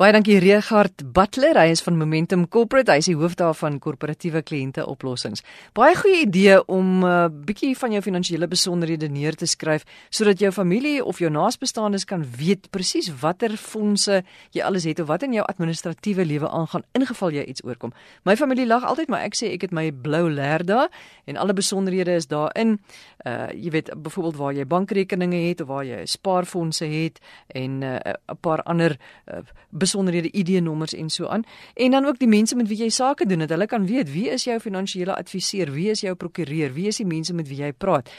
Baie 0.00 0.08
dankie 0.16 0.38
Regard 0.40 1.02
Butler, 1.12 1.58
hy 1.60 1.74
is 1.74 1.82
van 1.84 1.98
Momentum 2.00 2.46
Corporate, 2.48 2.88
hy 2.88 3.02
is 3.02 3.10
die 3.10 3.16
hoof 3.20 3.34
daarvan 3.36 3.74
korporatiewe 3.76 4.40
kliënte 4.40 4.86
oplossings. 4.88 5.42
Baie 5.76 5.92
goeie 5.98 6.22
idee 6.24 6.54
om 6.64 7.04
'n 7.04 7.04
uh, 7.04 7.28
bietjie 7.28 7.76
van 7.76 7.92
jou 7.92 8.00
finansiële 8.00 8.48
besonderhede 8.48 9.10
neer 9.12 9.36
te 9.36 9.44
skryf 9.46 9.84
sodat 10.08 10.38
jou 10.40 10.50
familie 10.50 11.04
of 11.04 11.18
jou 11.18 11.28
naasbestaandes 11.30 12.06
kan 12.06 12.24
weet 12.24 12.70
presies 12.70 13.10
watter 13.20 13.50
fondse 13.56 14.22
jy 14.52 14.62
alles 14.62 14.84
het 14.84 15.00
of 15.00 15.08
wat 15.08 15.22
in 15.22 15.34
jou 15.34 15.44
administratiewe 15.44 16.24
lewe 16.24 16.48
aangaan 16.48 16.84
ingeval 16.94 17.30
jy 17.30 17.44
iets 17.44 17.64
oorkom. 17.64 17.92
My 18.24 18.36
familie 18.36 18.66
lag 18.66 18.84
altyd 18.84 19.08
maar 19.08 19.20
ek 19.28 19.36
sê 19.36 19.52
ek 19.52 19.60
het 19.60 19.72
my 19.72 19.92
blou 19.92 20.30
leer 20.30 20.64
daar 20.64 20.88
en 21.26 21.36
alle 21.36 21.52
besonderhede 21.52 22.16
is 22.16 22.26
daarin. 22.26 22.80
Uh 23.26 23.52
jy 23.52 23.70
weet 23.70 23.92
byvoorbeeld 24.02 24.36
waar 24.36 24.54
jy 24.54 24.64
bankrekeninge 24.64 25.48
het 25.48 25.60
of 25.60 25.68
waar 25.68 25.84
jy 25.84 26.06
spaarfondse 26.06 26.84
het 26.86 27.20
en 27.48 27.78
'n 27.78 27.82
uh, 27.82 28.34
paar 28.40 28.62
ander 28.62 28.96
uh, 29.28 29.42
besonderhede 29.82 30.30
ID-nommers 30.30 30.94
en 30.94 31.10
so 31.10 31.26
aan. 31.26 31.44
En 31.74 31.90
dan 31.90 32.06
ook 32.06 32.20
die 32.22 32.30
mense 32.30 32.56
met 32.58 32.70
wie 32.70 32.78
jy 32.84 32.90
sake 32.94 33.26
doen, 33.26 33.44
dat 33.44 33.54
hulle 33.54 33.66
kan 33.66 33.86
weet 33.88 34.12
wie 34.12 34.28
is 34.30 34.46
jou 34.48 34.58
finansiële 34.62 35.16
adviseur, 35.16 35.72
wie 35.74 35.90
is 35.90 36.04
jou 36.06 36.14
prokureur, 36.14 36.72
wie 36.76 36.88
is 36.92 37.02
die 37.02 37.08
mense 37.08 37.34
met 37.34 37.50
wie 37.50 37.62
jy 37.64 37.72
praat. 37.72 38.10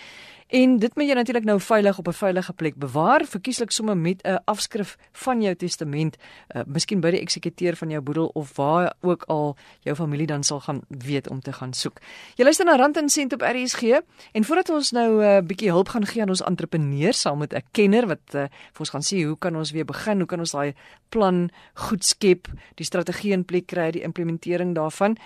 En 0.54 0.76
dit 0.78 0.96
moet 0.96 1.08
jy 1.10 1.16
natuurlik 1.18 1.48
nou 1.50 1.56
veilig 1.62 1.98
op 1.98 2.08
'n 2.08 2.14
veilige 2.14 2.54
plek 2.54 2.76
bewaar, 2.76 3.26
verkieslik 3.26 3.72
sommer 3.72 3.98
met 3.98 4.22
'n 4.22 4.38
afskrif 4.46 4.98
van 5.12 5.42
jou 5.42 5.56
testament, 5.56 6.18
uh, 6.56 6.62
miskien 6.66 7.00
by 7.00 7.10
die 7.10 7.20
eksekuteur 7.20 7.76
van 7.76 7.90
jou 7.90 8.02
boedel 8.02 8.28
of 8.28 8.56
waar 8.56 8.94
ook 9.02 9.24
al 9.24 9.56
jou 9.80 9.96
familie 9.96 10.28
dan 10.28 10.44
sal 10.44 10.60
gaan 10.60 10.82
weet 10.88 11.30
om 11.30 11.42
te 11.42 11.54
gaan 11.54 11.74
soek. 11.74 12.00
Jy 12.36 12.44
luister 12.44 12.66
na 12.66 12.76
Rand 12.76 12.98
en 12.98 13.10
Sent 13.10 13.34
op 13.34 13.42
RSG 13.42 13.82
en 14.32 14.44
voordat 14.44 14.70
ons 14.70 14.92
nou 14.92 15.24
'n 15.24 15.38
uh, 15.38 15.48
bietjie 15.48 15.70
hulp 15.70 15.88
gaan 15.88 16.06
gee 16.06 16.22
aan 16.22 16.30
ons 16.30 16.44
entrepreneurs 16.44 17.22
saam 17.22 17.38
met 17.38 17.54
'n 17.54 17.64
kenner 17.72 18.08
wat 18.08 18.34
uh, 18.34 18.42
vir 18.42 18.80
ons 18.80 18.90
gaan 18.90 19.04
sê 19.04 19.26
hoe 19.26 19.38
kan 19.38 19.56
ons 19.56 19.72
weer 19.72 19.86
begin, 19.86 20.18
hoe 20.18 20.28
kan 20.28 20.40
ons 20.40 20.52
daai 20.52 20.74
plan 21.10 21.50
goed 21.74 22.06
skep, 22.06 22.48
die 22.76 22.86
strategie 22.86 23.32
in 23.32 23.46
plek 23.46 23.66
kry, 23.66 23.92
die 23.92 24.04
implementering 24.04 24.76
daarvan. 24.76 25.18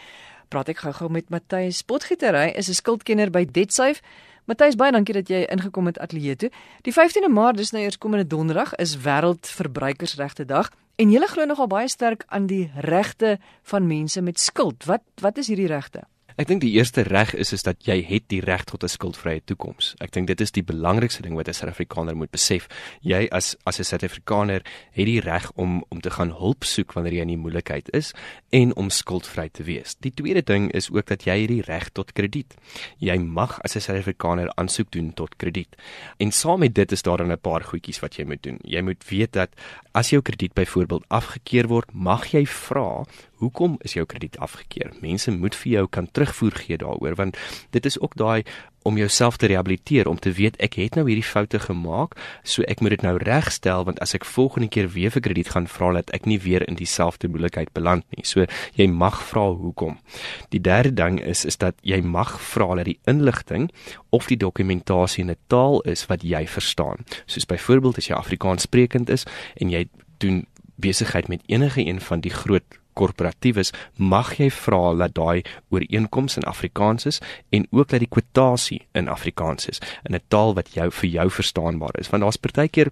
Praat 0.48 0.70
ek 0.70 0.78
gou-gou 0.78 1.10
met 1.10 1.30
Matthys 1.30 1.82
Potgieter, 1.82 2.34
hy 2.34 2.54
is 2.56 2.70
'n 2.70 2.74
skuldkenner 2.74 3.30
by 3.30 3.46
DebtSafe. 3.46 4.02
Matthys, 4.48 4.78
baie 4.80 4.94
dankie 4.96 5.12
dat 5.12 5.28
jy 5.28 5.42
ingekom 5.52 5.90
het 5.90 5.98
ateljee 6.00 6.38
toe. 6.40 6.48
Die 6.88 6.94
15de 6.96 7.28
Maart, 7.28 7.58
dis 7.60 7.74
nou 7.76 7.82
eers 7.84 7.98
komende 8.00 8.24
donderdag, 8.32 8.72
is 8.80 8.94
wêreld 9.04 9.50
verbruikersregte 9.52 10.46
dag 10.48 10.70
en 10.96 11.12
jy 11.12 11.20
glo 11.28 11.44
nogal 11.46 11.68
baie 11.68 11.90
sterk 11.92 12.24
aan 12.32 12.48
die 12.48 12.72
regte 12.80 13.34
van 13.68 13.90
mense 13.92 14.24
met 14.24 14.40
skuld. 14.40 14.88
Wat 14.88 15.04
wat 15.20 15.38
is 15.38 15.52
hierdie 15.52 15.68
regte? 15.68 16.06
Ek 16.38 16.46
dink 16.46 16.62
die 16.62 16.76
eerste 16.78 17.02
reg 17.02 17.32
is 17.34 17.50
is 17.56 17.64
dat 17.66 17.88
jy 17.88 17.96
het 18.06 18.28
die 18.30 18.44
reg 18.46 18.62
tot 18.70 18.84
'n 18.84 18.94
skuldvrye 18.94 19.42
toekoms. 19.50 19.96
Ek 19.98 20.12
dink 20.14 20.28
dit 20.28 20.42
is 20.42 20.52
die 20.52 20.62
belangrikste 20.62 21.24
ding 21.24 21.34
wat 21.34 21.48
'n 21.50 21.54
Suid-Afrikaner 21.54 22.16
moet 22.16 22.30
besef. 22.30 22.68
Jy 23.02 23.28
as 23.32 23.56
as 23.66 23.80
'n 23.80 23.84
Suid-Afrikaner 23.84 24.62
het 24.92 25.06
die 25.06 25.20
reg 25.20 25.52
om 25.56 25.84
om 25.90 26.00
te 26.00 26.12
gaan 26.12 26.30
hulp 26.30 26.64
soek 26.64 26.94
wanneer 26.94 27.14
jy 27.14 27.22
in 27.22 27.28
die 27.28 27.38
moeilikheid 27.38 27.90
is 27.90 28.14
en 28.52 28.76
om 28.76 28.90
skuldvry 28.90 29.50
te 29.50 29.64
wees. 29.64 29.96
Die 30.00 30.14
tweede 30.14 30.44
ding 30.44 30.72
is 30.74 30.92
ook 30.92 31.08
dat 31.08 31.24
jy 31.24 31.42
het 31.42 31.50
die 31.50 31.62
reg 31.62 31.90
tot 31.90 32.14
krediet. 32.14 32.54
Jy 33.00 33.18
mag 33.18 33.60
as 33.64 33.76
'n 33.76 33.82
Suid-Afrikaner 33.82 34.52
aansoek 34.56 34.92
doen 34.92 35.14
tot 35.14 35.36
krediet. 35.38 35.76
En 36.20 36.32
saam 36.32 36.60
met 36.60 36.76
dit 36.76 36.92
is 36.92 37.02
daar 37.02 37.26
'n 37.26 37.40
paar 37.40 37.64
goedjies 37.64 38.00
wat 38.00 38.16
jy 38.16 38.26
moet 38.26 38.44
doen. 38.44 38.60
Jy 38.62 38.82
moet 38.82 39.04
weet 39.10 39.34
dat 39.34 39.50
as 39.92 40.10
jou 40.10 40.22
krediet 40.22 40.54
byvoorbeeld 40.54 41.06
afgekeur 41.08 41.68
word, 41.68 41.94
mag 41.94 42.28
jy 42.28 42.46
vra 42.46 43.06
Hoekom 43.38 43.76
is 43.86 43.94
jou 43.94 44.06
krediet 44.06 44.38
afgekeur? 44.42 44.94
Mense 45.02 45.32
moet 45.32 45.56
vir 45.56 45.72
jou 45.72 45.86
kan 45.88 46.08
terugvoer 46.12 46.56
gee 46.58 46.78
daaroor 46.82 47.16
want 47.16 47.38
dit 47.76 47.86
is 47.86 48.00
ook 48.00 48.16
daai 48.18 48.44
om 48.88 48.98
jouself 48.98 49.38
te 49.38 49.46
rehabiliteer 49.52 50.08
om 50.08 50.20
te 50.20 50.32
weet 50.32 50.56
ek 50.64 50.78
het 50.80 50.96
nou 50.96 51.04
hierdie 51.10 51.26
foute 51.26 51.60
gemaak 51.60 52.16
so 52.44 52.64
ek 52.72 52.80
moet 52.82 52.96
dit 52.96 53.04
nou 53.06 53.18
regstel 53.22 53.84
want 53.86 54.00
as 54.02 54.16
ek 54.16 54.26
volgende 54.26 54.70
keer 54.72 54.88
weer 54.94 55.12
vir 55.12 55.26
krediet 55.26 55.52
gaan 55.54 55.68
vra 55.68 55.92
dat 56.00 56.14
ek 56.16 56.26
nie 56.30 56.40
weer 56.40 56.64
in 56.68 56.80
dieselfde 56.80 57.30
moeilikheid 57.30 57.74
beland 57.78 58.06
nie. 58.16 58.26
So 58.26 58.48
jy 58.80 58.88
mag 58.88 59.20
vra 59.30 59.46
hoekom. 59.52 60.00
Die 60.56 60.64
derde 60.64 60.96
ding 60.96 61.20
is 61.22 61.46
is 61.46 61.60
dat 61.62 61.76
jy 61.84 62.02
mag 62.02 62.38
vra 62.42 62.74
dat 62.80 62.90
die 62.90 63.00
inligting 63.06 63.70
of 64.10 64.32
die 64.32 64.40
dokumentasie 64.40 65.24
in 65.26 65.32
'n 65.32 65.42
taal 65.48 65.82
is 65.82 66.06
wat 66.08 66.24
jy 66.24 66.48
verstaan. 66.48 67.06
Soos 67.26 67.46
byvoorbeeld 67.46 67.98
as 67.98 68.08
jy 68.08 68.16
Afrikaans 68.16 68.64
sprekend 68.64 69.10
is 69.10 69.26
en 69.56 69.70
jy 69.70 69.88
doen 70.18 70.46
besigheid 70.76 71.28
met 71.28 71.42
enige 71.46 71.86
een 71.86 72.02
van 72.02 72.20
die 72.20 72.32
groot 72.34 72.64
korporatief 72.98 73.62
is, 73.62 73.74
mag 73.98 74.34
jy 74.40 74.50
vra 74.54 74.96
dat 75.04 75.16
daai 75.18 75.44
ooreenkoms 75.74 76.40
in 76.42 76.48
Afrikaans 76.50 77.06
is 77.14 77.22
en 77.54 77.68
ook 77.72 77.94
dat 77.94 78.04
die 78.04 78.12
kwotasie 78.12 78.82
in 78.98 79.12
Afrikaans 79.14 79.70
is 79.70 79.82
in 80.08 80.16
'n 80.16 80.22
taal 80.34 80.56
wat 80.56 80.74
jou 80.74 80.90
vir 80.92 81.10
jou 81.10 81.30
verstaanbaar 81.30 82.00
is. 82.00 82.10
Want 82.10 82.24
daar's 82.24 82.42
partykeer 82.42 82.90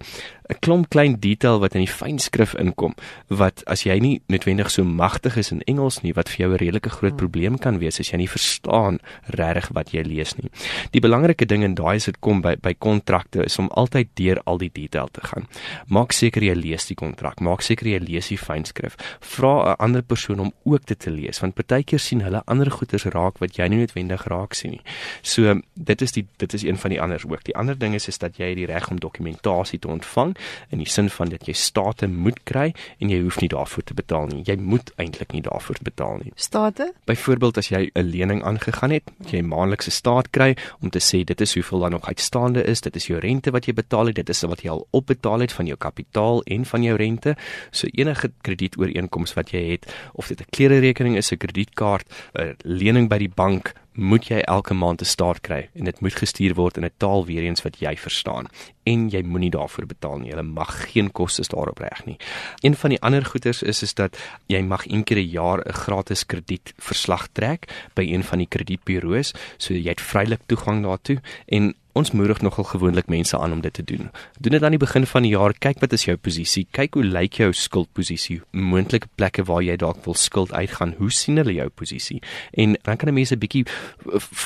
'n 0.48 0.58
klomp 0.60 0.88
klein 0.88 1.18
detail 1.18 1.58
wat 1.60 1.74
in 1.74 1.82
die 1.84 1.90
fynskrif 1.90 2.54
inkom 2.54 2.94
wat 3.28 3.64
as 3.66 3.82
jy 3.82 3.98
nie 3.98 4.20
noodwendig 4.30 4.70
so 4.70 4.84
magtig 4.84 5.36
is 5.36 5.50
in 5.50 5.62
Engels 5.66 6.02
nie 6.02 6.12
wat 6.14 6.28
vir 6.28 6.46
jou 6.46 6.50
'n 6.52 6.58
redelike 6.62 6.90
groot 6.90 7.10
hmm. 7.10 7.18
probleem 7.18 7.58
kan 7.58 7.78
wees 7.78 8.00
as 8.00 8.10
jy 8.10 8.18
nie 8.18 8.30
verstaan 8.30 8.98
regtig 9.26 9.70
wat 9.74 9.90
jy 9.92 10.02
lees 10.02 10.36
nie. 10.36 10.50
Die 10.92 11.00
belangrike 11.00 11.46
ding 11.46 11.62
in 11.62 11.74
daai 11.74 11.96
is 11.96 12.04
dit 12.04 12.20
kom 12.20 12.42
by 12.42 12.56
by 12.56 12.74
kontrakte 12.74 13.44
is 13.44 13.58
om 13.58 13.68
altyd 13.68 14.08
deur 14.14 14.40
al 14.46 14.58
die 14.58 14.70
detail 14.72 15.08
te 15.12 15.20
gaan. 15.20 15.46
Maak 15.88 16.12
seker 16.12 16.42
jy 16.42 16.54
lees 16.54 16.86
die 16.86 16.94
kontrak, 16.94 17.40
maak 17.40 17.62
seker 17.62 17.86
jy 17.86 17.98
lees 17.98 18.28
die 18.28 18.38
fynskrif. 18.38 18.96
Vra 19.20 19.72
'n 19.72 19.76
ander 19.78 19.95
persoon 20.02 20.40
om 20.40 20.52
ook 20.64 20.86
dit 20.86 20.98
te 20.98 21.10
lees 21.10 21.40
want 21.40 21.54
partykeer 21.54 22.00
sien 22.00 22.20
hulle 22.20 22.42
ander 22.46 22.70
goeders 22.70 23.04
raak 23.04 23.38
wat 23.38 23.56
jy 23.56 23.68
nie 23.68 23.78
noodwendig 23.78 24.26
raak 24.30 24.54
sien 24.54 24.76
nie. 24.76 24.82
So 25.22 25.60
dit 25.74 26.02
is 26.02 26.12
die 26.12 26.26
dit 26.36 26.54
is 26.54 26.62
een 26.62 26.78
van 26.78 26.90
die 26.90 27.00
ander 27.00 27.22
ook. 27.28 27.44
Die 27.44 27.56
ander 27.56 27.78
ding 27.78 27.94
is 27.94 28.08
is 28.08 28.18
dat 28.18 28.36
jy 28.36 28.54
die 28.54 28.66
reg 28.66 28.90
om 28.90 29.00
dokumentasie 29.00 29.78
te 29.78 29.88
ontvang 29.88 30.36
in 30.70 30.78
die 30.78 30.88
sin 30.88 31.10
van 31.10 31.28
dat 31.28 31.46
jy 31.46 31.54
state 31.54 32.08
moet 32.08 32.42
kry 32.44 32.72
en 32.98 33.10
jy 33.10 33.20
hoef 33.22 33.40
nie 33.40 33.50
daarvoor 33.52 33.84
te 33.84 33.94
betaal 33.94 34.26
nie. 34.32 34.42
Jy 34.46 34.56
moet 34.60 34.92
eintlik 34.96 35.32
nie 35.32 35.42
daarvoor 35.42 35.80
betaal 35.82 36.20
nie. 36.24 36.32
State? 36.36 36.92
Byvoorbeeld 37.06 37.58
as 37.58 37.68
jy 37.68 37.90
'n 37.94 38.02
lening 38.02 38.42
aangegaan 38.42 38.90
het, 38.90 39.04
jy 39.30 39.42
maandelikse 39.42 39.90
staat 39.90 40.30
kry 40.30 40.56
om 40.80 40.90
te 40.90 41.00
sê 41.00 41.24
dit 41.24 41.40
is 41.40 41.54
hoeveel 41.54 41.78
dan 41.78 41.90
nog 41.90 42.08
uitstaande 42.08 42.64
is, 42.64 42.80
dit 42.80 42.96
is 42.96 43.06
jou 43.06 43.18
rente 43.20 43.50
wat 43.50 43.66
jy 43.66 43.74
betaal 43.74 44.06
het, 44.06 44.16
dit 44.16 44.28
is 44.28 44.42
wat 44.42 44.62
jy 44.62 44.70
al 44.70 44.86
opbetaal 44.90 45.40
het 45.40 45.52
van 45.52 45.66
jou 45.66 45.76
kapitaal 45.76 46.42
en 46.42 46.64
van 46.64 46.82
jou 46.82 46.96
rente. 46.96 47.36
So 47.70 47.86
enige 47.92 48.32
kredietooreenkoms 48.40 49.34
wat 49.34 49.50
jy 49.50 49.70
het, 49.70 49.85
of 50.12 50.28
dit 50.28 50.40
'n 50.40 50.50
klererekening 50.50 51.16
is, 51.16 51.32
'n 51.32 51.36
kredietkaart, 51.36 52.06
'n 52.34 52.56
lening 52.62 53.08
by 53.08 53.18
die 53.18 53.32
bank, 53.34 53.74
moet 53.96 54.28
jy 54.28 54.42
elke 54.44 54.74
maand 54.74 55.00
'n 55.00 55.04
staat 55.04 55.40
kry 55.40 55.68
en 55.74 55.84
dit 55.84 56.00
moet 56.00 56.14
gestuur 56.14 56.54
word 56.54 56.76
in 56.76 56.84
'n 56.84 56.90
taal 56.98 57.24
weer 57.26 57.42
eens 57.42 57.62
wat 57.62 57.78
jy 57.78 57.96
verstaan 57.96 58.46
en 58.84 59.08
jy 59.08 59.22
moenie 59.22 59.50
daarvoor 59.50 59.86
betaal 59.86 60.18
nie. 60.18 60.30
Jy 60.30 60.42
mag 60.42 60.92
geen 60.92 61.12
kostes 61.12 61.48
daarop 61.48 61.78
reg 61.78 62.04
nie. 62.04 62.16
Een 62.60 62.74
van 62.74 62.90
die 62.90 63.00
ander 63.00 63.24
goeders 63.24 63.62
is 63.62 63.82
is 63.82 63.94
dat 63.94 64.18
jy 64.46 64.60
mag 64.62 64.86
een 64.86 65.04
keer 65.04 65.18
'n 65.18 65.30
jaar 65.30 65.58
'n 65.66 65.72
gratis 65.72 66.26
kredietverslag 66.26 67.28
trek 67.32 67.88
by 67.94 68.02
een 68.02 68.24
van 68.24 68.38
die 68.38 68.48
kredietburo's, 68.48 69.32
so 69.56 69.74
jy 69.74 69.88
het 69.88 70.00
vrylik 70.00 70.40
toegang 70.46 70.82
daartoe 70.82 71.20
en 71.46 71.74
Ons 71.96 72.10
moedig 72.12 72.42
nogal 72.44 72.66
gewoonlik 72.68 73.06
mense 73.08 73.38
aan 73.38 73.52
om 73.52 73.60
dit 73.64 73.72
te 73.72 73.84
doen. 73.84 74.10
Doen 74.40 74.52
dit 74.52 74.62
aan 74.62 74.74
die 74.74 74.80
begin 74.80 75.06
van 75.08 75.24
die 75.24 75.30
jaar, 75.32 75.54
kyk 75.56 75.78
wat 75.80 75.94
is 75.96 76.02
jou 76.04 76.16
posisie, 76.20 76.66
kyk 76.76 76.98
hoe 76.98 77.04
lyk 77.04 77.38
jou 77.40 77.48
skuldposisie, 77.56 78.42
moontlike 78.52 79.08
plekke 79.16 79.46
waar 79.48 79.62
jy 79.64 79.78
dalk 79.80 80.02
wil 80.04 80.16
skuld 80.20 80.52
uitgaan, 80.52 80.92
hoe 80.98 81.08
sien 81.08 81.40
hulle 81.40 81.54
jou 81.56 81.68
posisie? 81.72 82.18
En 82.52 82.76
dan 82.84 83.00
kan 83.00 83.08
'n 83.08 83.14
mens 83.14 83.32
'n 83.32 83.38
bietjie 83.38 83.64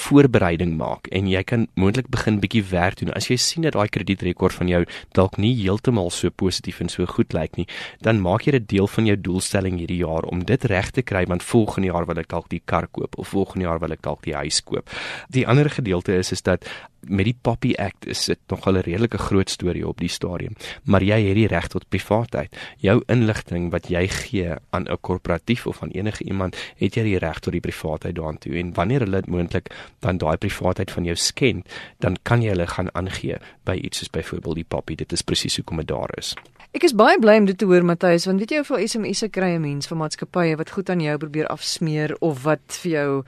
voorbereiding 0.07 0.77
maak 0.77 1.09
en 1.11 1.27
jy 1.27 1.43
kan 1.43 1.67
moontlik 1.75 2.09
begin 2.09 2.39
bietjie 2.41 2.63
werk 2.71 2.99
doen. 2.99 3.13
As 3.15 3.27
jy 3.29 3.37
sien 3.37 3.63
dat 3.63 3.73
daai 3.73 3.89
kredietrekord 3.89 4.55
van 4.55 4.69
jou 4.69 4.85
dalk 5.13 5.37
nie 5.37 5.55
heeltemal 5.55 6.11
so 6.11 6.31
positief 6.31 6.81
en 6.81 6.89
so 6.89 7.07
goed 7.07 7.33
lyk 7.33 7.57
nie, 7.57 7.67
dan 8.01 8.21
maak 8.21 8.43
jy 8.43 8.53
dit 8.53 8.69
deel 8.69 8.87
van 8.87 9.07
jou 9.07 9.17
doelstelling 9.17 9.79
hierdie 9.79 10.05
jaar 10.07 10.23
om 10.23 10.45
dit 10.45 10.65
reg 10.65 10.91
te 10.91 11.03
kry 11.03 11.27
want 11.27 11.43
volgende 11.43 11.89
jaar 11.89 12.07
wil 12.07 12.19
ek 12.19 12.29
dalk 12.29 12.49
die 12.49 12.63
kar 12.65 12.87
koop 12.87 13.19
of 13.19 13.29
volgende 13.29 13.65
jaar 13.65 13.81
wil 13.81 13.91
ek 13.91 14.03
dalk 14.03 14.23
die 14.23 14.35
huis 14.35 14.63
koop. 14.63 14.89
Die 15.29 15.47
ander 15.47 15.71
gedeelte 15.71 16.13
is 16.15 16.33
is 16.33 16.43
dat 16.43 16.65
met 17.09 17.25
die 17.25 17.37
Poppy 17.41 17.75
Act 17.79 18.07
is 18.07 18.25
dit 18.25 18.39
nog 18.49 18.67
'n 18.67 18.77
redelike 18.77 19.19
groot 19.19 19.51
storie 19.51 19.89
op 19.89 19.99
die 19.99 20.09
stadium, 20.09 20.55
maar 20.85 21.03
jy 21.03 21.27
het 21.27 21.35
die 21.35 21.47
reg 21.47 21.67
tot 21.67 21.89
privaatheid. 21.89 22.57
Jou 22.77 23.03
inligting 23.07 23.71
wat 23.71 23.89
jy 23.89 24.09
gee 24.09 24.55
aan 24.71 24.89
'n 24.89 25.01
korporatief 25.01 25.67
of 25.67 25.83
aan 25.83 25.91
enige 25.91 26.25
iemand, 26.25 26.57
het 26.77 26.95
jy 26.95 27.03
die 27.03 27.19
reg 27.19 27.39
tot 27.39 27.53
die 27.53 27.61
privaatheid 27.61 28.15
daartoe 28.15 28.59
en 28.59 28.73
wanneer 28.75 29.01
hulle 29.01 29.23
moontlik 29.27 29.75
dan 29.99 30.19
daai 30.19 30.37
privaatheid 30.37 30.91
van 30.91 31.05
jou 31.05 31.17
skend, 31.17 31.69
dan 31.99 32.17
kan 32.23 32.43
jy 32.43 32.49
hulle 32.49 32.67
gaan 32.67 32.95
aangee 32.95 33.39
by 33.65 33.75
iets 33.75 33.99
soos 33.99 34.11
byvoorbeeld 34.11 34.55
die 34.55 34.65
Poppy. 34.69 34.95
Dit 34.95 35.13
is 35.13 35.23
presies 35.23 35.57
hoekom 35.57 35.77
dit 35.77 35.89
daar 35.89 36.11
is. 36.19 36.35
Ek 36.71 36.85
is 36.87 36.93
baie 36.95 37.19
bly 37.19 37.33
om 37.41 37.47
dit 37.49 37.57
te 37.59 37.67
hoor 37.67 37.83
Matthys, 37.83 38.29
want 38.29 38.39
weet 38.39 38.53
jy 38.55 38.61
hoeveel 38.61 38.85
SMS'e 38.87 39.29
kry 39.35 39.49
'n 39.57 39.63
mens 39.65 39.89
van 39.91 39.99
maatskappye 39.99 40.55
wat 40.57 40.71
goed 40.71 40.91
aan 40.91 41.01
jou 41.03 41.17
probeer 41.19 41.49
afsmeer 41.51 42.15
of 42.21 42.45
wat 42.45 42.79
vir 42.83 42.91
jou 42.93 43.25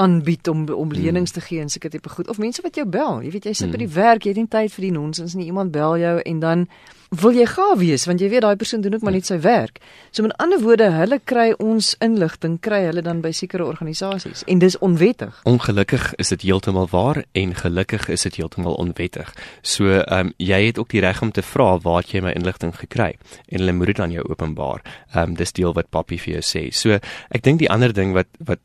aanbied 0.00 0.48
om 0.48 0.64
om 0.68 0.88
hmm. 0.88 1.02
lenings 1.02 1.32
te 1.36 1.40
gee 1.40 1.60
en 1.60 1.68
seker 1.68 1.90
tipe 1.90 2.08
goed 2.08 2.28
of 2.28 2.38
mense 2.38 2.62
wat 2.62 2.74
jou 2.76 2.86
bel. 2.88 3.20
Jy 3.20 3.30
weet 3.30 3.44
jy 3.44 3.52
sit 3.52 3.70
by 3.70 3.76
die 3.76 3.86
hmm. 3.86 4.00
werk, 4.00 4.24
jy 4.24 4.32
het 4.32 4.40
nie 4.40 4.48
tyd 4.48 4.72
vir 4.72 4.82
die 4.88 4.92
nonsens 4.96 5.34
nie. 5.34 5.44
Iemand 5.44 5.72
bel 5.72 5.98
jou 5.98 6.20
en 6.24 6.40
dan 6.40 6.66
wil 7.10 7.36
jy 7.36 7.46
gaaf 7.46 7.78
wees 7.78 8.06
want 8.08 8.20
jy 8.20 8.28
weet 8.32 8.42
daai 8.42 8.56
persoon 8.56 8.82
doen 8.84 8.94
ook 8.94 9.04
maar 9.06 9.14
net 9.14 9.28
sy 9.28 9.38
werk. 9.44 9.78
So 10.10 10.22
met 10.22 10.34
ander 10.42 10.60
woorde, 10.62 10.90
hulle 10.90 11.18
kry 11.24 11.52
ons 11.62 11.94
inligting, 12.04 12.58
kry 12.60 12.82
hulle 12.88 13.02
dan 13.02 13.20
by 13.24 13.32
sekere 13.36 13.66
organisasies 13.66 14.44
en 14.46 14.62
dis 14.62 14.78
onwettig. 14.78 15.40
Ongelukkig 15.48 16.12
is 16.22 16.32
dit 16.34 16.46
heeltemal 16.48 16.88
waar 16.90 17.22
en 17.32 17.54
gelukkig 17.54 18.08
is 18.12 18.26
dit 18.28 18.40
heeltemal 18.40 18.74
onwettig. 18.74 19.32
So 19.62 20.00
ehm 20.00 20.26
um, 20.26 20.32
jy 20.36 20.60
het 20.66 20.78
ook 20.78 20.90
die 20.90 21.00
reg 21.00 21.22
om 21.22 21.32
te 21.32 21.42
vra 21.42 21.78
waar 21.82 22.04
jy 22.06 22.20
my 22.24 22.32
inligting 22.36 22.74
gekry 22.76 23.14
en 23.48 23.58
hulle 23.58 23.72
moet 23.72 23.94
dit 23.94 24.00
aan 24.00 24.14
jou 24.14 24.24
openbaar. 24.28 24.82
Ehm 25.14 25.30
um, 25.30 25.36
dis 25.36 25.52
deel 25.52 25.74
wat 25.74 25.90
Poppy 25.90 26.18
vir 26.18 26.38
jou 26.38 26.44
sê. 26.44 26.68
So 26.72 26.98
ek 27.30 27.42
dink 27.42 27.62
die 27.62 27.70
ander 27.70 27.92
ding 27.92 28.14
wat 28.16 28.28
wat 28.44 28.60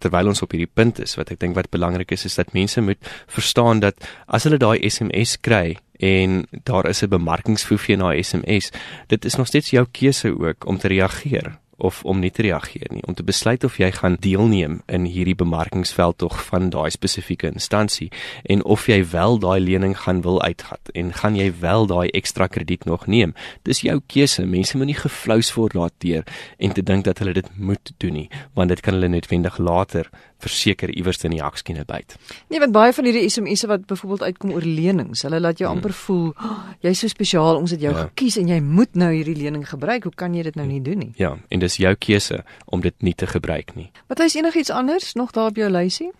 terwyl 0.00 0.32
ons 0.32 0.42
op 0.42 0.52
hierdie 0.54 0.70
punt 0.72 1.00
is 1.04 1.16
wat 1.20 1.30
ek 1.30 1.40
dink 1.40 1.56
wat 1.58 1.70
belangrik 1.70 2.12
is 2.16 2.24
is 2.24 2.38
dat 2.40 2.52
mense 2.56 2.80
moet 2.80 3.10
verstaan 3.26 3.80
dat 3.80 4.00
as 4.26 4.44
hulle 4.48 4.58
daai 4.58 4.78
SMS 4.88 5.36
kry 5.40 5.76
en 6.00 6.46
daar 6.64 6.88
is 6.88 7.02
'n 7.02 7.08
bemarkingsfoefie 7.08 7.96
na 7.96 8.14
SMS 8.22 8.70
dit 9.08 9.24
is 9.24 9.36
nog 9.36 9.46
steeds 9.46 9.70
jou 9.70 9.86
keuse 9.92 10.28
ook 10.28 10.66
om 10.66 10.78
te 10.78 10.88
reageer 10.88 11.58
of 11.80 12.04
om 12.04 12.20
nie 12.20 12.30
te 12.30 12.42
reageer 12.42 12.88
nie 12.90 13.02
om 13.08 13.14
te 13.14 13.26
besluit 13.26 13.64
of 13.64 13.78
jy 13.80 13.90
gaan 13.96 14.16
deelneem 14.20 14.80
in 14.86 15.08
hierdie 15.08 15.34
bemarkingsveld 15.34 16.18
tog 16.22 16.36
van 16.50 16.70
daai 16.70 16.90
spesifieke 16.90 17.50
instansie 17.50 18.10
en 18.44 18.64
of 18.64 18.86
jy 18.90 19.00
wel 19.12 19.38
daai 19.42 19.60
lening 19.60 19.96
gaan 20.04 20.22
wil 20.26 20.40
uitgat 20.42 20.92
en 20.94 21.12
gaan 21.22 21.36
jy 21.36 21.50
wel 21.60 21.86
daai 21.90 22.08
ekstra 22.20 22.46
krediet 22.46 22.84
nog 22.84 23.06
neem. 23.06 23.34
Dis 23.62 23.82
jou 23.84 24.00
keuse. 24.06 24.44
Mense 24.46 24.76
moenie 24.76 24.98
geflous 24.98 25.52
word 25.56 25.76
daardeur 25.78 26.26
en 26.58 26.72
te 26.76 26.82
dink 26.82 27.04
dat 27.04 27.18
hulle 27.22 27.36
dit 27.36 27.48
moet 27.56 27.92
doen 27.98 28.18
nie 28.22 28.28
want 28.54 28.72
dit 28.72 28.80
kan 28.84 28.96
hulle 28.98 29.08
netwendig 29.12 29.58
later 29.58 30.10
verseker 30.42 30.92
iewers 30.94 31.22
in 31.26 31.34
die 31.36 31.42
hakskiene 31.42 31.84
byt. 31.88 32.16
Nee, 32.50 32.60
want 32.62 32.74
baie 32.74 32.94
van 32.96 33.08
hierdie 33.08 33.28
SMS'e 33.28 33.70
wat 33.70 33.86
byvoorbeeld 33.90 34.26
uitkom 34.28 34.54
oor 34.56 34.66
lenings, 34.66 35.24
hulle 35.26 35.40
laat 35.40 35.60
jou 35.60 35.68
hmm. 35.68 35.80
amper 35.80 35.94
voel, 36.02 36.26
oh, 36.34 36.58
jy's 36.86 37.04
so 37.04 37.12
spesiaal, 37.12 37.60
ons 37.60 37.74
het 37.74 37.82
jou 37.84 37.94
ja. 37.94 38.06
gekies 38.10 38.40
en 38.40 38.50
jy 38.52 38.60
moet 38.64 38.98
nou 38.98 39.12
hierdie 39.14 39.36
lening 39.38 39.66
gebruik. 39.68 40.08
Hoe 40.08 40.16
kan 40.16 40.34
jy 40.36 40.44
dit 40.48 40.58
nou 40.58 40.66
nie 40.68 40.82
doen 40.84 41.04
nie? 41.06 41.12
Ja, 41.20 41.34
en 41.48 41.62
dis 41.62 41.78
jou 41.80 41.94
keuse 42.00 42.42
om 42.66 42.84
dit 42.84 42.96
nie 43.06 43.14
te 43.14 43.28
gebruik 43.30 43.74
nie. 43.76 43.90
Wat 44.12 44.22
is 44.24 44.36
enigiets 44.38 44.72
anders 44.74 45.14
nog 45.18 45.34
daar 45.36 45.52
op 45.52 45.60
jou 45.60 45.70
lysie? 45.70 46.10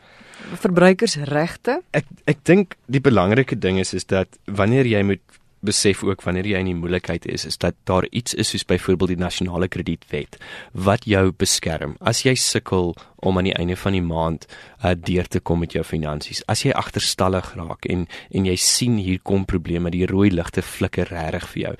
Verbruikersregte? 0.60 1.80
Ek 1.96 2.08
ek 2.30 2.44
dink 2.48 2.76
die 2.88 3.02
belangrike 3.04 3.58
ding 3.58 3.78
is 3.80 3.92
is 3.94 4.06
dat 4.08 4.40
wanneer 4.46 4.88
jy 4.88 5.02
moet 5.04 5.39
besef 5.66 6.02
ook 6.04 6.22
wanneer 6.24 6.46
jy 6.46 6.60
in 6.62 6.70
die 6.70 6.78
moeilikheid 6.78 7.26
is, 7.28 7.44
is 7.48 7.58
dat 7.60 7.76
daar 7.88 8.06
iets 8.10 8.34
is 8.34 8.52
soos 8.52 8.64
byvoorbeeld 8.64 9.14
die 9.14 9.20
nasionale 9.20 9.68
kredietwet 9.68 10.38
wat 10.72 11.04
jou 11.04 11.30
beskerm. 11.36 11.96
As 12.00 12.24
jy 12.24 12.34
sukkel 12.34 12.94
om 13.20 13.36
aan 13.36 13.50
die 13.50 13.56
einde 13.56 13.76
van 13.76 13.92
die 13.92 14.04
maand 14.04 14.46
uh, 14.48 14.94
deur 14.96 15.28
te 15.28 15.42
kom 15.44 15.60
met 15.60 15.74
jou 15.76 15.82
finansies, 15.84 16.40
as 16.48 16.64
jy 16.64 16.72
agterstallig 16.72 17.52
raak 17.58 17.84
en 17.92 18.06
en 18.30 18.46
jy 18.48 18.56
sien 18.56 18.96
hier 18.96 19.20
kom 19.22 19.44
probleme, 19.44 19.92
die 19.92 20.06
rooi 20.08 20.30
ligte 20.32 20.62
flikker 20.64 21.10
regtig 21.12 21.48
vir 21.52 21.62
jou, 21.62 21.74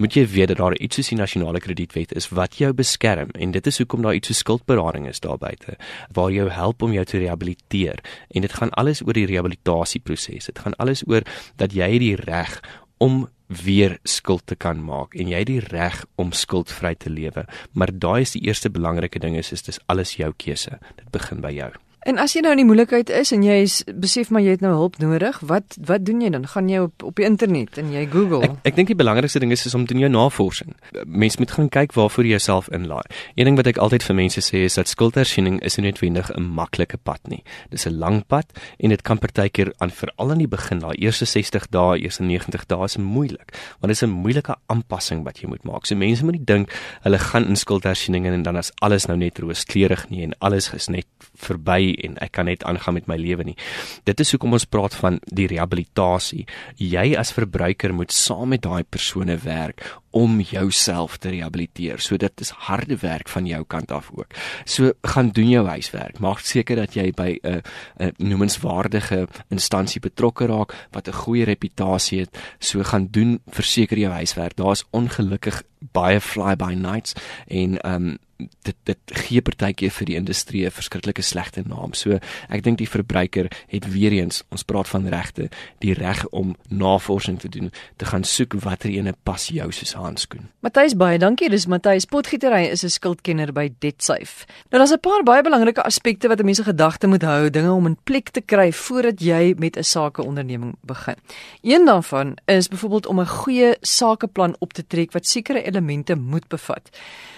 moet 0.00 0.16
jy 0.16 0.24
weet 0.32 0.54
dat 0.54 0.62
daar 0.62 0.78
iets 0.80 0.96
soos 0.96 1.12
die 1.12 1.20
nasionale 1.20 1.60
kredietwet 1.60 2.14
is 2.16 2.30
wat 2.32 2.56
jou 2.60 2.72
beskerm 2.76 3.34
en 3.34 3.52
dit 3.52 3.66
is 3.66 3.80
hoekom 3.82 4.06
daar 4.06 4.16
iets 4.16 4.32
so 4.32 4.40
skuldberading 4.40 5.08
is 5.10 5.20
daar 5.20 5.38
buite 5.38 5.76
waar 6.16 6.32
jou 6.32 6.48
help 6.50 6.82
om 6.82 6.92
jou 6.96 7.04
te 7.04 7.20
rehabiliteer 7.20 8.00
en 8.32 8.46
dit 8.46 8.52
gaan 8.52 8.72
alles 8.80 9.02
oor 9.04 9.16
die 9.16 9.26
rehabilitasieproses. 9.28 10.48
Dit 10.48 10.58
gaan 10.64 10.76
alles 10.80 11.04
oor 11.06 11.26
dat 11.60 11.74
jy 11.76 11.98
die 12.00 12.16
reg 12.16 12.60
om 12.98 13.26
weer 13.46 13.98
skuld 14.02 14.42
te 14.46 14.56
kan 14.58 14.80
maak 14.82 15.14
en 15.14 15.30
jy 15.30 15.38
het 15.44 15.50
die 15.50 15.62
reg 15.62 16.02
om 16.18 16.32
skuldvry 16.34 16.94
te 16.98 17.10
lewe. 17.10 17.46
Maar 17.72 17.94
daai 17.94 18.26
is 18.26 18.34
die 18.34 18.46
eerste 18.48 18.70
belangrike 18.70 19.22
ding 19.22 19.36
is, 19.38 19.52
is 19.54 19.62
dis 19.62 19.82
alles 19.86 20.16
jou 20.18 20.32
keuse. 20.36 20.80
Dit 20.98 21.10
begin 21.14 21.44
by 21.44 21.54
jou. 21.54 21.70
En 22.06 22.20
as 22.22 22.36
jy 22.36 22.40
nou 22.44 22.52
in 22.54 22.60
die 22.60 22.66
moeilikheid 22.68 23.08
is 23.10 23.32
en 23.34 23.42
jy 23.42 23.54
is, 23.64 23.80
besef 23.98 24.28
maar 24.30 24.44
jy 24.44 24.52
het 24.54 24.60
nou 24.62 24.70
hulp 24.76 25.00
nodig, 25.02 25.40
wat 25.50 25.74
wat 25.88 26.04
doen 26.06 26.20
jy 26.22 26.28
dan? 26.30 26.44
Gaan 26.46 26.68
jy 26.70 26.84
op 26.84 27.02
op 27.02 27.16
die 27.18 27.24
internet 27.26 27.80
en 27.82 27.88
jy 27.90 28.04
Google? 28.12 28.46
Ek 28.46 28.68
ek 28.70 28.76
dink 28.76 28.92
die 28.92 28.98
belangrikste 29.00 29.40
ding 29.42 29.50
is 29.50 29.64
is 29.66 29.74
om 29.74 29.88
doen 29.90 30.04
jou 30.04 30.10
navorsing. 30.14 30.76
Mens 31.02 31.38
moet 31.42 31.50
gaan 31.56 31.66
kyk 31.74 31.96
waarvoor 31.96 32.28
jy 32.28 32.36
jouself 32.36 32.68
inlaai. 32.70 33.02
Een 33.34 33.50
ding 33.50 33.58
wat 33.58 33.70
ek 33.72 33.80
altyd 33.82 34.06
vir 34.06 34.18
mense 34.20 34.44
sê 34.46 34.62
is 34.68 34.78
dat 34.78 34.92
skuldersiening 34.92 35.58
is 35.66 35.80
nie 35.80 35.88
noodwendig 35.88 36.30
'n 36.36 36.46
maklike 36.46 37.00
pad 37.02 37.26
nie. 37.26 37.42
Dis 37.74 37.88
'n 37.88 37.98
lang 37.98 38.22
pad 38.28 38.46
en 38.78 38.94
dit 38.94 39.02
kan 39.02 39.18
partykeer 39.18 39.72
aan 39.78 39.90
veral 39.90 40.30
in 40.30 40.38
die 40.38 40.48
begin, 40.48 40.78
daai 40.78 40.94
eerste 41.02 41.26
60 41.26 41.66
dae, 41.74 41.98
eerste 41.98 42.22
90 42.22 42.66
dae 42.66 42.84
is 42.84 42.96
moeilik, 42.96 43.50
want 43.82 43.90
dit 43.90 43.98
is 43.98 44.02
'n 44.06 44.14
moeilike 44.14 44.54
aanpassing 44.68 45.24
wat 45.24 45.40
jy 45.42 45.48
moet 45.48 45.64
maak. 45.64 45.86
So 45.86 45.96
mense 45.96 46.22
moet 46.22 46.38
nie 46.38 46.44
dink 46.44 46.70
hulle 47.02 47.18
gaan 47.18 47.48
in 47.48 47.56
skuldersiening 47.56 48.26
en 48.26 48.42
dan 48.42 48.56
is 48.56 48.70
alles 48.80 49.06
nou 49.06 49.18
net 49.18 49.38
rooskleurig 49.38 50.08
nie 50.10 50.22
en 50.22 50.38
alles 50.38 50.72
is 50.72 50.88
net 50.88 51.06
verby 51.34 51.95
en 52.04 52.18
ek 52.24 52.32
kan 52.32 52.44
net 52.44 52.64
aangaan 52.64 52.94
met 52.94 53.06
my 53.06 53.16
lewe 53.16 53.44
nie. 53.44 53.56
Dit 54.04 54.20
is 54.20 54.30
hoekom 54.34 54.52
ons 54.52 54.68
praat 54.68 54.94
van 54.94 55.20
die 55.24 55.46
rehabilitasie. 55.46 56.46
Jy 56.76 57.16
as 57.18 57.32
verbruiker 57.32 57.94
moet 57.94 58.12
saam 58.12 58.48
met 58.54 58.62
daai 58.62 58.84
persone 58.84 59.36
werk 59.44 59.84
om 60.16 60.40
jouself 60.40 61.18
te 61.20 61.28
rehabiliteer. 61.34 62.00
So 62.00 62.16
dit 62.16 62.40
is 62.40 62.52
harde 62.64 62.96
werk 63.02 63.28
van 63.28 63.46
jou 63.46 63.62
kant 63.68 63.92
af 63.92 64.08
ook. 64.14 64.32
So 64.64 64.92
gaan 65.04 65.28
doen 65.36 65.50
jou 65.50 65.66
huiswerk. 65.66 66.20
Maak 66.24 66.40
seker 66.40 66.80
dat 66.80 66.96
jy 66.96 67.10
by 67.12 67.38
'n 67.42 67.62
'n 68.00 68.12
noemenswaardige 68.16 69.28
instansie 69.50 70.00
betrokke 70.00 70.46
raak 70.46 70.72
wat 70.92 71.08
'n 71.08 71.12
goeie 71.12 71.44
reputasie 71.44 72.20
het. 72.20 72.38
So 72.58 72.82
gaan 72.82 73.08
doen 73.10 73.40
verseker 73.46 73.98
jou 73.98 74.12
huiswerk. 74.12 74.56
Daar's 74.56 74.84
ongelukkig 74.90 75.62
baie 75.92 76.20
fly 76.20 76.56
by 76.56 76.72
nights 76.74 77.14
en 77.46 77.78
um, 77.84 78.18
dit 78.36 78.76
dit 78.84 78.98
gee 79.26 79.40
partykeer 79.40 79.90
vir 79.90 80.06
die 80.06 80.16
industrie 80.16 80.64
'n 80.66 80.70
verskriklike 80.70 81.22
slegte 81.22 81.62
naam. 81.66 81.94
So 81.94 82.18
ek 82.48 82.62
dink 82.62 82.78
die 82.78 82.88
verbruiker 82.88 83.50
het 83.66 83.92
weer 83.92 84.12
eens, 84.12 84.42
ons 84.50 84.62
praat 84.62 84.88
van 84.88 85.08
regte, 85.08 85.48
die 85.78 85.94
reg 85.94 86.26
om 86.28 86.56
navorsing 86.68 87.40
te 87.40 87.48
doen, 87.48 87.72
te 87.96 88.04
gaan 88.04 88.24
soek 88.24 88.52
watter 88.52 88.90
ene 88.90 89.14
pas 89.22 89.48
jou 89.48 89.72
soos 89.72 89.92
handskoen. 89.92 90.48
Matthys 90.60 90.96
baie 90.96 91.18
dankie. 91.18 91.48
Dis 91.48 91.66
Matthys 91.66 92.04
Potgietery 92.04 92.64
is 92.66 92.84
'n 92.84 92.88
skuldkenner 92.88 93.52
by 93.52 93.72
DebtSafe. 93.78 94.46
Nou 94.70 94.78
daar's 94.78 94.92
'n 94.92 95.00
paar 95.00 95.22
baie 95.22 95.42
belangrike 95.42 95.82
aspekte 95.82 96.28
wat 96.28 96.40
'n 96.40 96.44
mens 96.44 96.56
se 96.56 96.64
gedagte 96.64 97.06
moet 97.06 97.22
hou, 97.22 97.50
dinge 97.50 97.72
om 97.72 97.86
in 97.86 97.98
plek 98.04 98.28
te 98.30 98.40
kry 98.40 98.72
voordat 98.72 99.20
jy 99.20 99.54
met 99.58 99.76
'n 99.76 99.82
sakeonderneming 99.82 100.76
begin. 100.82 101.16
Een 101.62 101.84
daarvan 101.84 102.36
is 102.46 102.68
byvoorbeeld 102.68 103.06
om 103.06 103.20
'n 103.20 103.26
goeie 103.26 103.76
sakeplan 103.80 104.56
op 104.58 104.72
te 104.72 104.86
trek 104.86 105.12
wat 105.12 105.26
sekere 105.26 105.62
elemente 105.62 106.14
moet 106.14 106.48
bevat. 106.48 106.90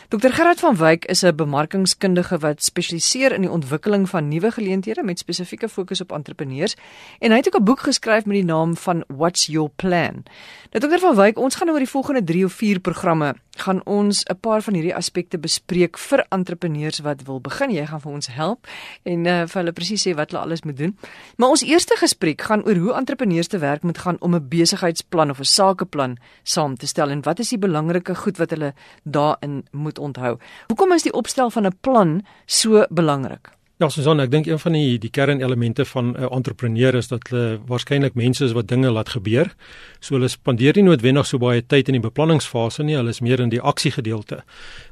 Dr 0.08 0.32
Gerard 0.32 0.60
van 0.60 0.76
Wyk 0.76 1.04
is 1.04 1.22
'n 1.22 1.34
bemarkingskundige 1.34 2.38
wat 2.38 2.64
spesialiseer 2.64 3.32
in 3.32 3.40
die 3.40 3.50
ontwikkeling 3.50 4.08
van 4.08 4.28
nuwe 4.28 4.50
geleenthede 4.50 5.02
met 5.02 5.18
spesifieke 5.18 5.68
fokus 5.68 6.00
op 6.00 6.12
entrepreneurs 6.12 6.76
en 7.18 7.30
hy 7.30 7.36
het 7.36 7.46
ook 7.46 7.60
'n 7.60 7.64
boek 7.64 7.80
geskryf 7.80 8.24
met 8.24 8.34
die 8.34 8.44
naam 8.44 8.76
van 8.76 9.04
What's 9.06 9.46
Your 9.46 9.70
Plan. 9.76 10.24
Nou 10.70 10.88
Dr 10.88 10.98
van 10.98 11.16
Wyk, 11.16 11.38
ons 11.38 11.54
gaan 11.54 11.70
oor 11.70 11.78
die 11.78 11.88
volgende 11.88 12.24
3 12.24 12.44
of 12.44 12.52
4 12.52 12.80
programme 12.80 13.34
gaan 13.60 13.80
ons 13.86 14.24
'n 14.24 14.38
paar 14.40 14.62
van 14.62 14.74
hierdie 14.74 14.94
aspekte 14.94 15.38
bespreek 15.38 15.98
vir 15.98 16.26
entrepreneurs 16.28 16.98
wat 16.98 17.22
wil 17.22 17.40
begin. 17.40 17.70
Jy 17.70 17.86
gaan 17.86 18.00
vir 18.00 18.12
ons 18.12 18.26
help 18.26 18.66
en 19.02 19.26
uh, 19.26 19.46
vir 19.46 19.60
hulle 19.60 19.72
presies 19.72 20.06
sê 20.06 20.14
wat 20.14 20.30
hulle 20.30 20.42
alles 20.42 20.62
moet 20.62 20.76
doen. 20.76 20.96
Maar 21.36 21.48
ons 21.48 21.62
eerste 21.62 21.96
gesprek 21.98 22.40
gaan 22.40 22.64
oor 22.64 22.76
hoe 22.76 22.94
entrepreneurs 22.94 23.46
te 23.46 23.58
werk 23.58 23.82
moet 23.82 23.98
gaan 23.98 24.16
om 24.20 24.34
'n 24.34 24.48
besigheidsplan 24.48 25.30
of 25.30 25.38
'n 25.38 25.44
sakeplan 25.44 26.16
saam 26.42 26.76
te 26.76 26.86
stel 26.86 27.10
en 27.10 27.22
wat 27.22 27.38
is 27.38 27.48
die 27.48 27.58
belangrike 27.58 28.14
goed 28.14 28.38
wat 28.38 28.50
hulle 28.50 28.74
daarin 29.04 29.66
moet 29.72 29.98
onthou. 29.98 30.38
Hoekom 30.66 30.92
is 30.92 31.02
die 31.02 31.12
opstel 31.12 31.50
van 31.50 31.66
'n 31.66 31.78
plan 31.80 32.22
so 32.46 32.86
belangrik? 32.90 33.57
Ja, 33.78 33.86
Susan, 33.94 34.18
ek 34.18 34.32
dink 34.32 34.48
een 34.48 34.58
van 34.58 34.74
die 34.74 34.96
die 34.98 35.10
kernelemente 35.14 35.84
van 35.86 36.06
'n 36.10 36.16
uh, 36.18 36.28
entrepreneur 36.34 36.94
is 36.98 37.08
dat 37.08 37.28
hulle 37.28 37.60
waarskynlik 37.66 38.14
mense 38.14 38.44
is 38.44 38.52
wat 38.52 38.66
dinge 38.66 38.90
laat 38.90 39.08
gebeur. 39.08 39.54
So 40.00 40.14
hulle 40.14 40.28
spandeer 40.28 40.74
nie 40.74 40.82
noodwendig 40.82 41.26
so 41.26 41.38
baie 41.38 41.62
tyd 41.62 41.86
in 41.88 41.94
die 41.94 42.02
beplanningsfase 42.02 42.82
nie, 42.82 42.96
hulle 42.96 43.14
is 43.14 43.20
meer 43.20 43.40
in 43.40 43.48
die 43.48 43.60
aksiegedeelte. 43.60 44.42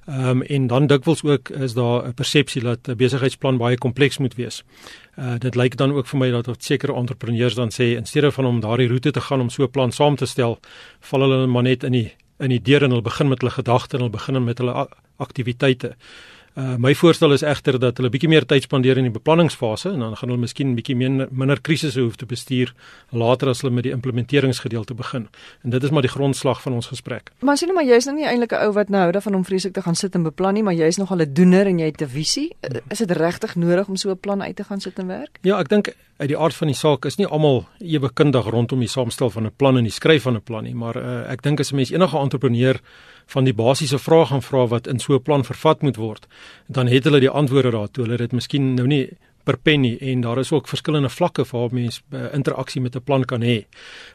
Ehm 0.06 0.28
um, 0.28 0.42
en 0.42 0.66
dan 0.66 0.86
dikwels 0.86 1.24
ook 1.24 1.50
is 1.50 1.74
daar 1.74 2.06
'n 2.06 2.14
persepsie 2.14 2.62
dat 2.62 2.88
'n 2.88 2.96
besigheidsplan 2.96 3.58
baie 3.58 3.76
kompleks 3.76 4.18
moet 4.18 4.34
wees. 4.34 4.62
Uh 5.18 5.38
dit 5.38 5.54
lyk 5.56 5.76
dan 5.76 5.92
ook 5.92 6.06
vir 6.06 6.18
my 6.18 6.30
dat 6.30 6.62
sekere 6.62 6.94
entrepreneurs 6.94 7.54
dan 7.54 7.70
sê 7.70 7.96
in 7.96 8.06
steede 8.06 8.30
van 8.32 8.44
om 8.44 8.60
daardie 8.60 8.88
roete 8.88 9.10
te 9.10 9.20
gaan 9.20 9.40
om 9.40 9.50
so 9.50 9.62
'n 9.64 9.70
plan 9.70 9.92
saam 9.92 10.16
te 10.16 10.26
stel, 10.26 10.58
val 11.00 11.20
hulle 11.20 11.46
maar 11.46 11.62
net 11.62 11.82
in 11.82 11.92
die 11.92 12.12
in 12.38 12.48
die 12.48 12.62
deur 12.62 12.82
en 12.82 12.90
hulle 12.90 13.02
begin 13.02 13.28
met 13.28 13.40
hulle 13.40 13.52
gedagtes 13.52 13.92
en 13.94 13.98
hulle 13.98 14.18
begin 14.18 14.44
met 14.44 14.58
hulle 14.58 14.88
aktiwiteite. 15.16 15.96
Uh 16.56 16.76
my 16.80 16.94
voorstel 16.94 17.32
is 17.32 17.42
egter 17.44 17.76
dat 17.76 17.98
hulle 18.00 18.08
bietjie 18.08 18.30
meer 18.32 18.46
tyd 18.48 18.64
spandeer 18.64 18.96
in 18.96 19.04
die 19.04 19.12
beplanningsfase 19.12 19.90
en 19.90 20.00
dan 20.00 20.14
gaan 20.16 20.30
hulle 20.30 20.40
miskien 20.40 20.70
bietjie 20.78 20.94
minder, 20.96 21.28
minder 21.28 21.60
krisisse 21.60 22.00
hoef 22.00 22.16
te 22.16 22.24
bestuur 22.26 22.72
later 23.12 23.50
as 23.52 23.60
hulle 23.60 23.74
met 23.76 23.84
die 23.84 23.92
implementeringsgedeelte 23.92 24.96
begin. 24.96 25.26
En 25.64 25.74
dit 25.74 25.84
is 25.84 25.92
maar 25.92 26.06
die 26.06 26.12
grondslag 26.14 26.62
van 26.64 26.78
ons 26.78 26.88
gesprek. 26.88 27.28
Maar 27.44 27.60
sien 27.60 27.68
nou 27.68 27.76
maar 27.76 27.84
jy's 27.84 28.08
nou 28.08 28.16
nie 28.16 28.24
eintlik 28.24 28.56
'n 28.56 28.64
ou 28.64 28.72
wat 28.72 28.88
nou 28.88 29.02
hou 29.02 29.12
daarvan 29.12 29.34
om 29.34 29.44
vreeslik 29.44 29.74
te 29.74 29.82
gaan 29.82 29.94
sit 29.94 30.14
en 30.14 30.22
beplan 30.22 30.54
nie, 30.54 30.62
maar 30.62 30.74
jy's 30.74 30.96
nogal 30.96 31.20
'n 31.20 31.34
doener 31.34 31.66
en 31.66 31.78
jy 31.78 31.86
het 31.86 32.02
'n 32.02 32.08
visie. 32.08 32.56
Is 32.88 32.98
dit 32.98 33.10
regtig 33.10 33.56
nodig 33.56 33.88
om 33.88 33.96
so 33.96 34.10
'n 34.10 34.18
plan 34.18 34.42
uit 34.42 34.56
te 34.56 34.64
gaan 34.64 34.80
sit 34.80 34.98
en 34.98 35.06
werk? 35.06 35.38
Ja, 35.42 35.58
ek 35.58 35.68
dink 35.68 35.94
uit 36.16 36.28
die 36.28 36.38
aard 36.38 36.54
van 36.54 36.66
die 36.66 36.76
saak 36.76 37.04
is 37.04 37.16
nie 37.16 37.26
almal 37.26 37.66
ewe 37.78 38.08
kundig 38.12 38.48
rondom 38.48 38.80
die 38.80 38.88
saamstel 38.88 39.30
van 39.30 39.46
'n 39.46 39.52
plan 39.56 39.76
en 39.76 39.84
die 39.84 39.92
skryf 39.92 40.22
van 40.22 40.36
'n 40.36 40.42
plan 40.42 40.64
nie, 40.64 40.74
maar 40.74 40.96
uh, 40.96 41.30
ek 41.30 41.42
dink 41.42 41.60
as 41.60 41.72
'n 41.72 41.76
mens 41.76 41.90
enige 41.90 42.18
entrepreneur 42.18 42.80
van 43.26 43.44
die 43.44 43.54
basiese 43.54 43.98
vrae 43.98 44.26
gaan 44.26 44.42
vra 44.42 44.66
wat 44.66 44.86
in 44.86 44.98
so 44.98 45.14
'n 45.14 45.22
plan 45.22 45.44
vervat 45.44 45.82
moet 45.82 45.96
word, 45.96 46.26
dan 46.66 46.86
het 46.86 47.04
hulle 47.04 47.20
die 47.20 47.30
antwoorde 47.30 47.70
daartoe. 47.70 48.04
Hulle 48.04 48.16
het 48.16 48.30
dit 48.30 48.32
miskien 48.32 48.74
nou 48.74 48.86
nie 48.86 49.10
per 49.46 49.58
penny 49.62 49.94
en 50.00 50.20
daar 50.24 50.38
is 50.42 50.50
ook 50.52 50.68
verskillende 50.68 51.08
vlakke 51.08 51.44
waar 51.50 51.74
mense 51.74 52.00
uh, 52.10 52.32
interaksie 52.34 52.80
met 52.80 52.96
'n 52.96 53.02
plan 53.02 53.24
kan 53.24 53.42
hê. 53.42 53.66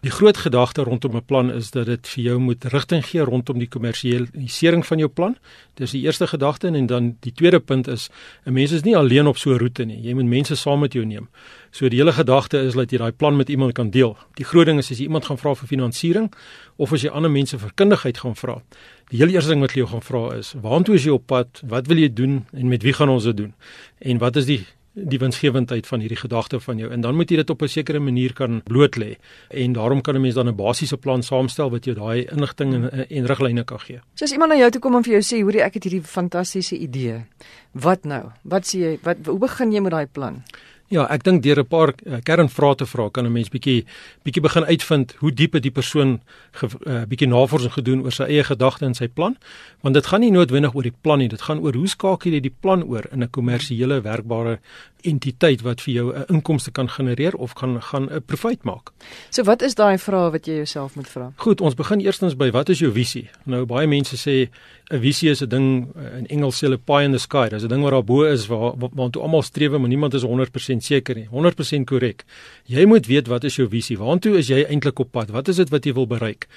Die 0.01 0.11
groot 0.11 0.37
gedagte 0.37 0.83
rondom 0.83 1.15
'n 1.15 1.25
plan 1.25 1.51
is 1.51 1.71
dat 1.71 1.85
dit 1.85 2.07
vir 2.07 2.23
jou 2.23 2.37
moet 2.39 2.65
rigting 2.65 3.05
gee 3.05 3.21
rondom 3.21 3.59
die 3.59 3.67
kommersialisering 3.67 4.85
van 4.85 4.97
jou 4.97 5.09
plan. 5.09 5.37
Dis 5.73 5.91
die 5.91 6.01
eerste 6.01 6.27
gedagte 6.27 6.67
en 6.67 6.85
dan 6.85 7.15
die 7.19 7.31
tweede 7.31 7.59
punt 7.59 7.87
is 7.87 8.09
'n 8.45 8.53
mens 8.53 8.71
is 8.71 8.83
nie 8.83 8.97
alleen 8.97 9.27
op 9.27 9.37
so 9.37 9.51
'n 9.51 9.57
roete 9.57 9.85
nie. 9.85 10.01
Jy 10.01 10.13
moet 10.13 10.25
mense 10.25 10.55
saam 10.55 10.79
met 10.79 10.93
jou 10.93 11.05
neem. 11.05 11.29
So 11.71 11.89
die 11.89 11.97
hele 11.97 12.11
gedagte 12.11 12.59
is 12.59 12.73
dat 12.73 12.91
jy 12.91 12.97
daai 12.97 13.11
plan 13.11 13.35
met 13.35 13.49
iemand 13.49 13.73
kan 13.73 13.89
deel. 13.89 14.17
Die 14.33 14.45
groot 14.45 14.65
ding 14.65 14.77
is 14.77 14.91
as 14.91 14.97
jy 14.97 15.03
iemand 15.03 15.25
gaan 15.25 15.37
vra 15.37 15.55
vir 15.55 15.67
finansiering 15.67 16.31
of 16.75 16.93
as 16.93 17.01
jy 17.01 17.09
ander 17.09 17.31
mense 17.31 17.57
vir 17.57 17.71
kundigheid 17.75 18.17
gaan 18.17 18.35
vra. 18.35 18.61
Die 19.09 19.17
heel 19.19 19.29
eerste 19.29 19.49
ding 19.49 19.61
wat 19.61 19.71
jy 19.71 19.83
jou 19.83 19.87
gaan 19.87 20.01
vra 20.01 20.37
is: 20.37 20.53
"Waartoe 20.61 20.95
is 20.95 21.03
jy 21.03 21.11
op 21.11 21.25
pad? 21.27 21.61
Wat 21.67 21.87
wil 21.87 21.97
jy 21.97 22.13
doen 22.13 22.45
en 22.53 22.67
met 22.67 22.83
wie 22.83 22.93
gaan 22.93 23.09
ons 23.09 23.23
dit 23.23 23.37
doen?" 23.37 23.53
En 23.99 24.17
wat 24.17 24.35
is 24.35 24.45
die 24.45 24.65
die 24.93 25.19
winsgewendheid 25.19 25.87
van 25.87 25.99
hierdie 26.03 26.19
gedagte 26.19 26.59
van 26.59 26.77
jou 26.81 26.89
en 26.91 27.01
dan 27.01 27.15
moet 27.15 27.29
jy 27.31 27.37
dit 27.41 27.49
op 27.49 27.61
'n 27.61 27.67
sekere 27.67 27.99
manier 27.99 28.33
kan 28.33 28.61
bloot 28.63 28.97
lê 28.97 29.15
en 29.49 29.73
daarom 29.73 30.01
kan 30.01 30.15
'n 30.15 30.21
mens 30.21 30.35
dan 30.35 30.47
'n 30.47 30.55
basiese 30.55 30.97
plan 30.97 31.23
saamstel 31.23 31.69
wat 31.71 31.85
jou 31.85 31.95
daai 31.95 32.25
inligting 32.31 32.73
en, 32.73 33.07
en 33.09 33.25
riglyne 33.25 33.63
kan 33.63 33.79
gee. 33.79 33.99
So 34.15 34.25
as 34.25 34.31
iemand 34.31 34.51
na 34.51 34.57
jou 34.57 34.69
toe 34.69 34.81
kom 34.81 34.95
en 34.95 35.03
vir 35.03 35.13
jou 35.13 35.21
sê 35.21 35.43
hoorie 35.43 35.63
ek 35.63 35.73
het 35.73 35.83
hierdie 35.83 36.03
fantastiese 36.03 36.77
idee. 36.77 37.25
Wat 37.71 38.03
nou? 38.03 38.31
Wat 38.43 38.63
sê 38.65 38.77
jy? 38.77 38.99
Wat 39.03 39.17
hoe 39.25 39.39
begin 39.39 39.71
jy 39.71 39.79
met 39.79 39.91
daai 39.91 40.07
plan? 40.07 40.43
Ja, 40.91 41.05
ek 41.07 41.23
dink 41.23 41.39
deur 41.43 41.61
'n 41.63 41.67
paar 41.71 41.93
uh, 42.03 42.19
kernvrae 42.19 42.75
te 42.75 42.85
vra 42.85 43.09
kan 43.09 43.25
'n 43.25 43.31
mens 43.31 43.49
bietjie 43.49 43.85
bietjie 44.25 44.41
begin 44.43 44.65
uitvind 44.65 45.15
hoe 45.19 45.31
diep 45.31 45.53
het 45.53 45.63
die 45.63 45.71
persoon 45.71 46.19
'n 46.19 46.69
uh, 46.85 47.05
bietjie 47.07 47.27
navorsing 47.27 47.71
gedoen 47.71 48.03
oor 48.03 48.11
sy 48.11 48.23
eie 48.23 48.43
gedagtes 48.43 48.87
en 48.87 48.93
sy 48.93 49.07
plan, 49.07 49.37
want 49.81 49.95
dit 49.95 50.05
gaan 50.05 50.19
nie 50.19 50.31
noodwendig 50.31 50.75
oor 50.75 50.83
die 50.83 50.97
plan 51.01 51.19
nie, 51.19 51.29
dit 51.29 51.41
gaan 51.41 51.59
oor 51.59 51.73
hoe 51.73 51.87
skakel 51.87 52.33
jy 52.33 52.41
die 52.41 52.55
plan 52.61 52.83
oor 52.83 53.07
in 53.11 53.23
'n 53.23 53.29
kommersiële 53.29 54.01
werkbare 54.01 54.59
entiteit 55.03 55.61
wat 55.61 55.81
vir 55.81 55.93
jou 55.93 56.13
'n 56.13 56.25
inkomste 56.27 56.71
kan 56.71 56.89
genereer 56.89 57.35
of 57.35 57.53
kan 57.53 57.81
gaan 57.81 58.09
'n 58.11 58.21
profit 58.25 58.63
maak. 58.63 58.91
So 59.29 59.43
wat 59.43 59.61
is 59.61 59.75
daai 59.75 59.97
vrae 59.97 60.31
wat 60.31 60.45
jy 60.45 60.53
jouself 60.55 60.95
moet 60.95 61.07
vra? 61.07 61.31
Goed, 61.35 61.61
ons 61.61 61.73
begin 61.73 61.99
eerstens 61.99 62.35
by 62.35 62.51
wat 62.51 62.69
is 62.69 62.79
jou 62.79 62.91
visie? 62.91 63.29
Nou 63.45 63.65
baie 63.65 63.87
mense 63.87 64.15
sê 64.15 64.49
'n 64.91 64.99
visie 64.99 65.29
is 65.29 65.41
'n 65.41 65.49
ding 65.49 65.87
eh, 65.95 66.17
in 66.17 66.27
Engels 66.27 66.57
sê 66.57 66.67
hulle 66.67 66.77
pie 66.77 67.03
in 67.03 67.11
the 67.11 67.17
sky. 67.17 67.49
Dis 67.49 67.63
'n 67.63 67.67
ding 67.67 67.81
wat 67.81 67.91
daar 67.91 68.03
bo 68.03 68.23
is 68.23 68.47
waar 68.47 68.73
waartoe 68.77 69.21
almal 69.21 69.41
streef, 69.41 69.71
maar 69.71 69.87
niemand 69.87 70.13
is 70.13 70.23
100% 70.23 70.80
seker 70.83 71.15
nie. 71.15 71.27
100% 71.31 71.87
korrek. 71.89 72.23
Jy 72.69 72.85
moet 72.89 73.07
weet 73.07 73.29
wat 73.31 73.45
is 73.47 73.57
jou 73.59 73.67
visie? 73.71 73.97
Waartoe 73.99 74.37
is 74.39 74.49
jy 74.51 74.63
eintlik 74.65 74.99
op 74.99 75.11
pad? 75.11 75.31
Wat 75.31 75.47
is 75.51 75.61
dit 75.61 75.71
wat 75.73 75.85
jy 75.85 75.93
wil 75.97 76.07
bereik? 76.07 76.47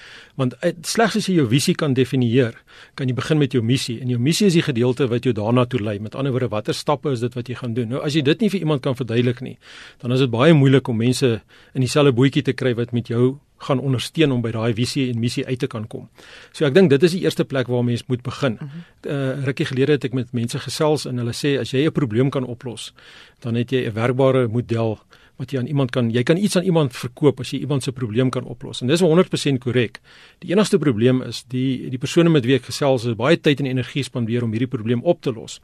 Want 0.40 0.56
eh, 0.60 0.72
slegs 0.82 1.16
as 1.20 1.28
jy 1.30 1.38
jou 1.40 1.46
visie 1.50 1.74
kan 1.78 1.94
definieer, 1.94 2.56
kan 2.98 3.08
jy 3.08 3.14
begin 3.14 3.38
met 3.38 3.54
jou 3.56 3.62
missie. 3.62 4.00
En 4.02 4.12
jou 4.12 4.20
missie 4.20 4.48
is 4.50 4.58
die 4.58 4.64
gedeelte 4.66 5.08
wat 5.10 5.24
jou 5.24 5.34
daarna 5.36 5.66
toe 5.70 5.80
lei. 5.80 5.98
Met 6.02 6.14
ander 6.14 6.34
woorde, 6.34 6.50
watter 6.52 6.74
stappe 6.74 7.12
is 7.12 7.24
dit 7.24 7.34
wat 7.34 7.48
jy 7.48 7.58
gaan 7.60 7.74
doen? 7.74 7.88
Nou 7.94 8.04
as 8.04 8.16
jy 8.16 8.24
dit 8.26 8.44
nie 8.44 8.52
vir 8.52 8.64
iemand 8.66 8.84
kan 8.84 8.96
verduidelik 8.98 9.40
nie, 9.44 9.56
dan 10.02 10.12
is 10.12 10.24
dit 10.24 10.30
baie 10.32 10.54
moeilik 10.54 10.88
om 10.88 10.98
mense 11.00 11.34
in 11.74 11.84
dieselfde 11.84 12.14
bootjie 12.14 12.44
te 12.44 12.52
kry 12.52 12.74
wat 12.78 12.92
met 12.92 13.08
jou 13.12 13.36
gaan 13.58 13.78
ondersteun 13.80 14.32
om 14.32 14.42
by 14.42 14.50
daai 14.50 14.74
visie 14.74 15.10
en 15.12 15.20
missie 15.20 15.46
uit 15.46 15.58
te 15.58 15.66
kan 15.66 15.86
kom. 15.86 16.08
So 16.52 16.64
ek 16.66 16.74
dink 16.74 16.90
dit 16.90 17.02
is 17.02 17.12
die 17.12 17.22
eerste 17.22 17.44
plek 17.44 17.66
waar 17.66 17.84
mense 17.84 18.04
moet 18.08 18.22
begin. 18.22 18.58
Uh 18.60 19.14
uh, 19.14 19.44
rukkie 19.44 19.66
gelede 19.66 19.96
het 19.96 20.04
ek 20.04 20.16
met 20.16 20.32
mense 20.36 20.58
gesels 20.58 21.06
en 21.08 21.20
hulle 21.22 21.34
sê 21.36 21.56
as 21.60 21.72
jy 21.74 21.86
'n 21.86 21.92
probleem 21.92 22.30
kan 22.30 22.44
oplos, 22.44 22.92
dan 23.40 23.54
het 23.54 23.70
jy 23.70 23.86
'n 23.86 23.92
werkbare 23.92 24.48
model 24.48 24.98
wat 25.36 25.50
jy 25.50 25.58
aan 25.58 25.66
iemand 25.66 25.90
kan 25.90 26.10
jy 26.10 26.22
kan 26.22 26.36
iets 26.36 26.56
aan 26.56 26.62
iemand 26.62 26.92
verkoop 26.96 27.40
as 27.40 27.50
jy 27.50 27.58
iemand 27.58 27.82
se 27.82 27.92
probleem 27.92 28.30
kan 28.30 28.44
oplos. 28.44 28.80
En 28.80 28.86
dis 28.86 29.00
100% 29.00 29.58
korrek. 29.58 30.00
Die 30.38 30.50
enigste 30.50 30.78
probleem 30.78 31.22
is 31.22 31.44
die 31.48 31.90
die 31.90 31.98
persone 31.98 32.30
met 32.30 32.44
wie 32.44 32.54
ek 32.54 32.64
gesels 32.64 33.02
het 33.02 33.16
baie 33.16 33.40
tyd 33.40 33.60
en 33.60 33.66
energie 33.66 34.02
spandeer 34.02 34.42
om 34.42 34.50
hierdie 34.50 34.68
probleem 34.68 35.02
op 35.02 35.20
te 35.20 35.32
los. 35.32 35.60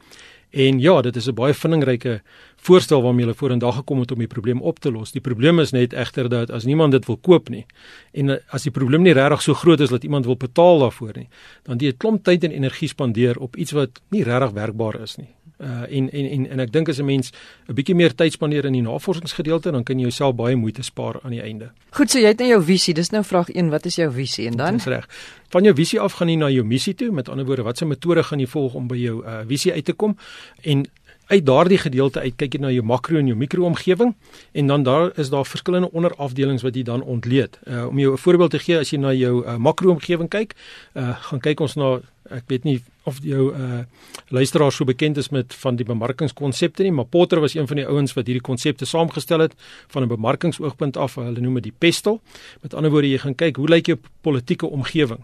En 0.51 0.79
ja, 0.79 1.01
dit 1.01 1.15
is 1.15 1.27
'n 1.27 1.33
baie 1.33 1.53
vindingryke 1.53 2.21
voorstel 2.61 3.01
waarmee 3.01 3.25
hulle 3.25 3.37
vorendag 3.37 3.75
gekom 3.75 3.99
het 4.03 4.11
om 4.11 4.21
die 4.21 4.29
probleem 4.29 4.61
op 4.61 4.79
te 4.79 4.91
los. 4.91 5.11
Die 5.11 5.21
probleem 5.21 5.59
is 5.59 5.73
net 5.73 5.93
egter 5.93 6.29
dat 6.29 6.51
as 6.53 6.65
niemand 6.69 6.91
dit 6.91 7.05
wil 7.09 7.17
koop 7.17 7.49
nie 7.49 7.65
en 8.11 8.37
as 8.53 8.67
die 8.67 8.73
probleem 8.73 9.05
nie 9.07 9.15
regtig 9.17 9.41
so 9.41 9.57
groot 9.57 9.81
is 9.81 9.89
dat 9.89 10.03
iemand 10.03 10.25
wil 10.25 10.37
betaal 10.37 10.79
daarvoor 10.85 11.17
nie, 11.17 11.29
dan 11.63 11.77
jy 11.77 11.91
'n 11.91 11.97
klomp 11.97 12.23
tyd 12.23 12.43
en 12.43 12.51
energie 12.51 12.87
spandeer 12.87 13.39
op 13.39 13.55
iets 13.55 13.71
wat 13.71 14.01
nie 14.09 14.23
regtig 14.23 14.51
werkbaar 14.51 15.01
is 15.01 15.17
nie. 15.17 15.29
Uh 15.61 15.97
en 15.97 16.09
en 16.09 16.25
en 16.25 16.49
en 16.49 16.59
ek 16.59 16.71
dink 16.73 16.89
as 16.89 16.97
'n 16.97 17.05
mens 17.05 17.31
'n 17.69 17.73
bietjie 17.73 17.95
meer 17.95 18.15
tyd 18.15 18.33
spandeer 18.33 18.65
in 18.65 18.73
die 18.73 18.81
navorsingsgedeelte, 18.81 19.71
dan 19.71 19.83
kan 19.83 19.99
jy 19.99 20.01
jouself 20.01 20.35
baie 20.35 20.55
moeite 20.55 20.81
spaar 20.81 21.19
aan 21.23 21.31
die 21.31 21.41
einde. 21.41 21.71
Goed, 21.89 22.09
so 22.11 22.19
jy 22.19 22.27
het 22.27 22.39
nou 22.39 22.49
jou 22.49 22.63
visie. 22.63 22.93
Dis 22.93 23.09
nou 23.09 23.23
vraag 23.23 23.49
1, 23.49 23.69
wat 23.69 23.85
is 23.85 23.95
jou 23.95 24.11
visie 24.11 24.47
en 24.47 24.57
dan? 24.57 24.73
Dis 24.73 24.85
reg. 24.85 25.07
Van 25.49 25.63
jou 25.63 25.75
visie 25.75 25.99
af 25.99 26.13
gaan 26.13 26.29
jy 26.29 26.35
na 26.35 26.49
jou 26.49 26.63
missie 26.63 26.95
toe. 26.95 27.11
Met 27.11 27.29
ander 27.29 27.45
woorde, 27.45 27.63
watse 27.63 27.85
metode 27.85 28.23
gaan 28.23 28.39
jy 28.39 28.47
volg 28.47 28.73
om 28.73 28.87
by 28.87 28.95
jou 28.95 29.25
uh 29.25 29.41
visie 29.47 29.73
uit 29.73 29.85
te 29.85 29.93
kom? 29.93 30.17
En 30.61 30.85
uit 31.27 31.45
daardie 31.45 31.77
gedeelte 31.77 32.19
uit 32.19 32.35
kyk 32.35 32.53
jy 32.53 32.61
na 32.61 32.71
jou 32.71 32.83
makro 32.83 33.17
en 33.17 33.27
jou 33.27 33.37
mikro 33.37 33.65
omgewing 33.65 34.15
en 34.51 34.67
dan 34.67 34.83
daar 34.83 35.11
is 35.19 35.29
daar 35.29 35.45
verskillende 35.45 35.91
onderafdelings 35.91 36.63
wat 36.63 36.75
jy 36.75 36.83
dan 36.83 37.03
ontleed. 37.03 37.59
Uh 37.67 37.87
om 37.87 37.99
jou 37.99 38.13
'n 38.13 38.17
voorbeeld 38.17 38.51
te 38.51 38.59
gee, 38.59 38.77
as 38.77 38.89
jy 38.89 38.97
na 38.97 39.13
jou 39.13 39.45
uh, 39.45 39.57
makro 39.57 39.91
omgewing 39.91 40.29
kyk, 40.29 40.55
uh 40.95 41.15
gaan 41.17 41.39
kyk 41.39 41.59
ons 41.59 41.75
na 41.75 41.99
ek 42.29 42.43
weet 42.47 42.63
nie 42.63 42.81
of 43.03 43.17
jou 43.23 43.53
uh 43.53 43.83
luisteraars 44.27 44.75
so 44.75 44.85
bekend 44.85 45.17
is 45.17 45.29
met 45.29 45.53
van 45.53 45.75
die 45.75 45.85
bemarkingskonsepte 45.85 46.83
nie, 46.83 46.91
maar 46.91 47.05
Potter 47.05 47.39
was 47.39 47.55
een 47.55 47.67
van 47.67 47.77
die 47.77 47.87
ouens 47.87 48.13
wat 48.13 48.25
hierdie 48.25 48.41
konsepte 48.41 48.85
saamgestel 48.85 49.39
het 49.39 49.53
van 49.87 50.03
'n 50.03 50.07
bemarkingsoogpunt 50.07 50.97
af. 50.97 51.15
Hulle 51.15 51.41
noem 51.41 51.53
dit 51.53 51.63
die 51.63 51.77
pestel. 51.77 52.21
Met 52.61 52.73
ander 52.73 52.91
woorde, 52.91 53.09
jy 53.09 53.17
gaan 53.17 53.35
kyk 53.35 53.55
hoe 53.55 53.67
lyk 53.67 53.85
jou 53.85 53.97
politieke 54.21 54.67
omgewing? 54.67 55.19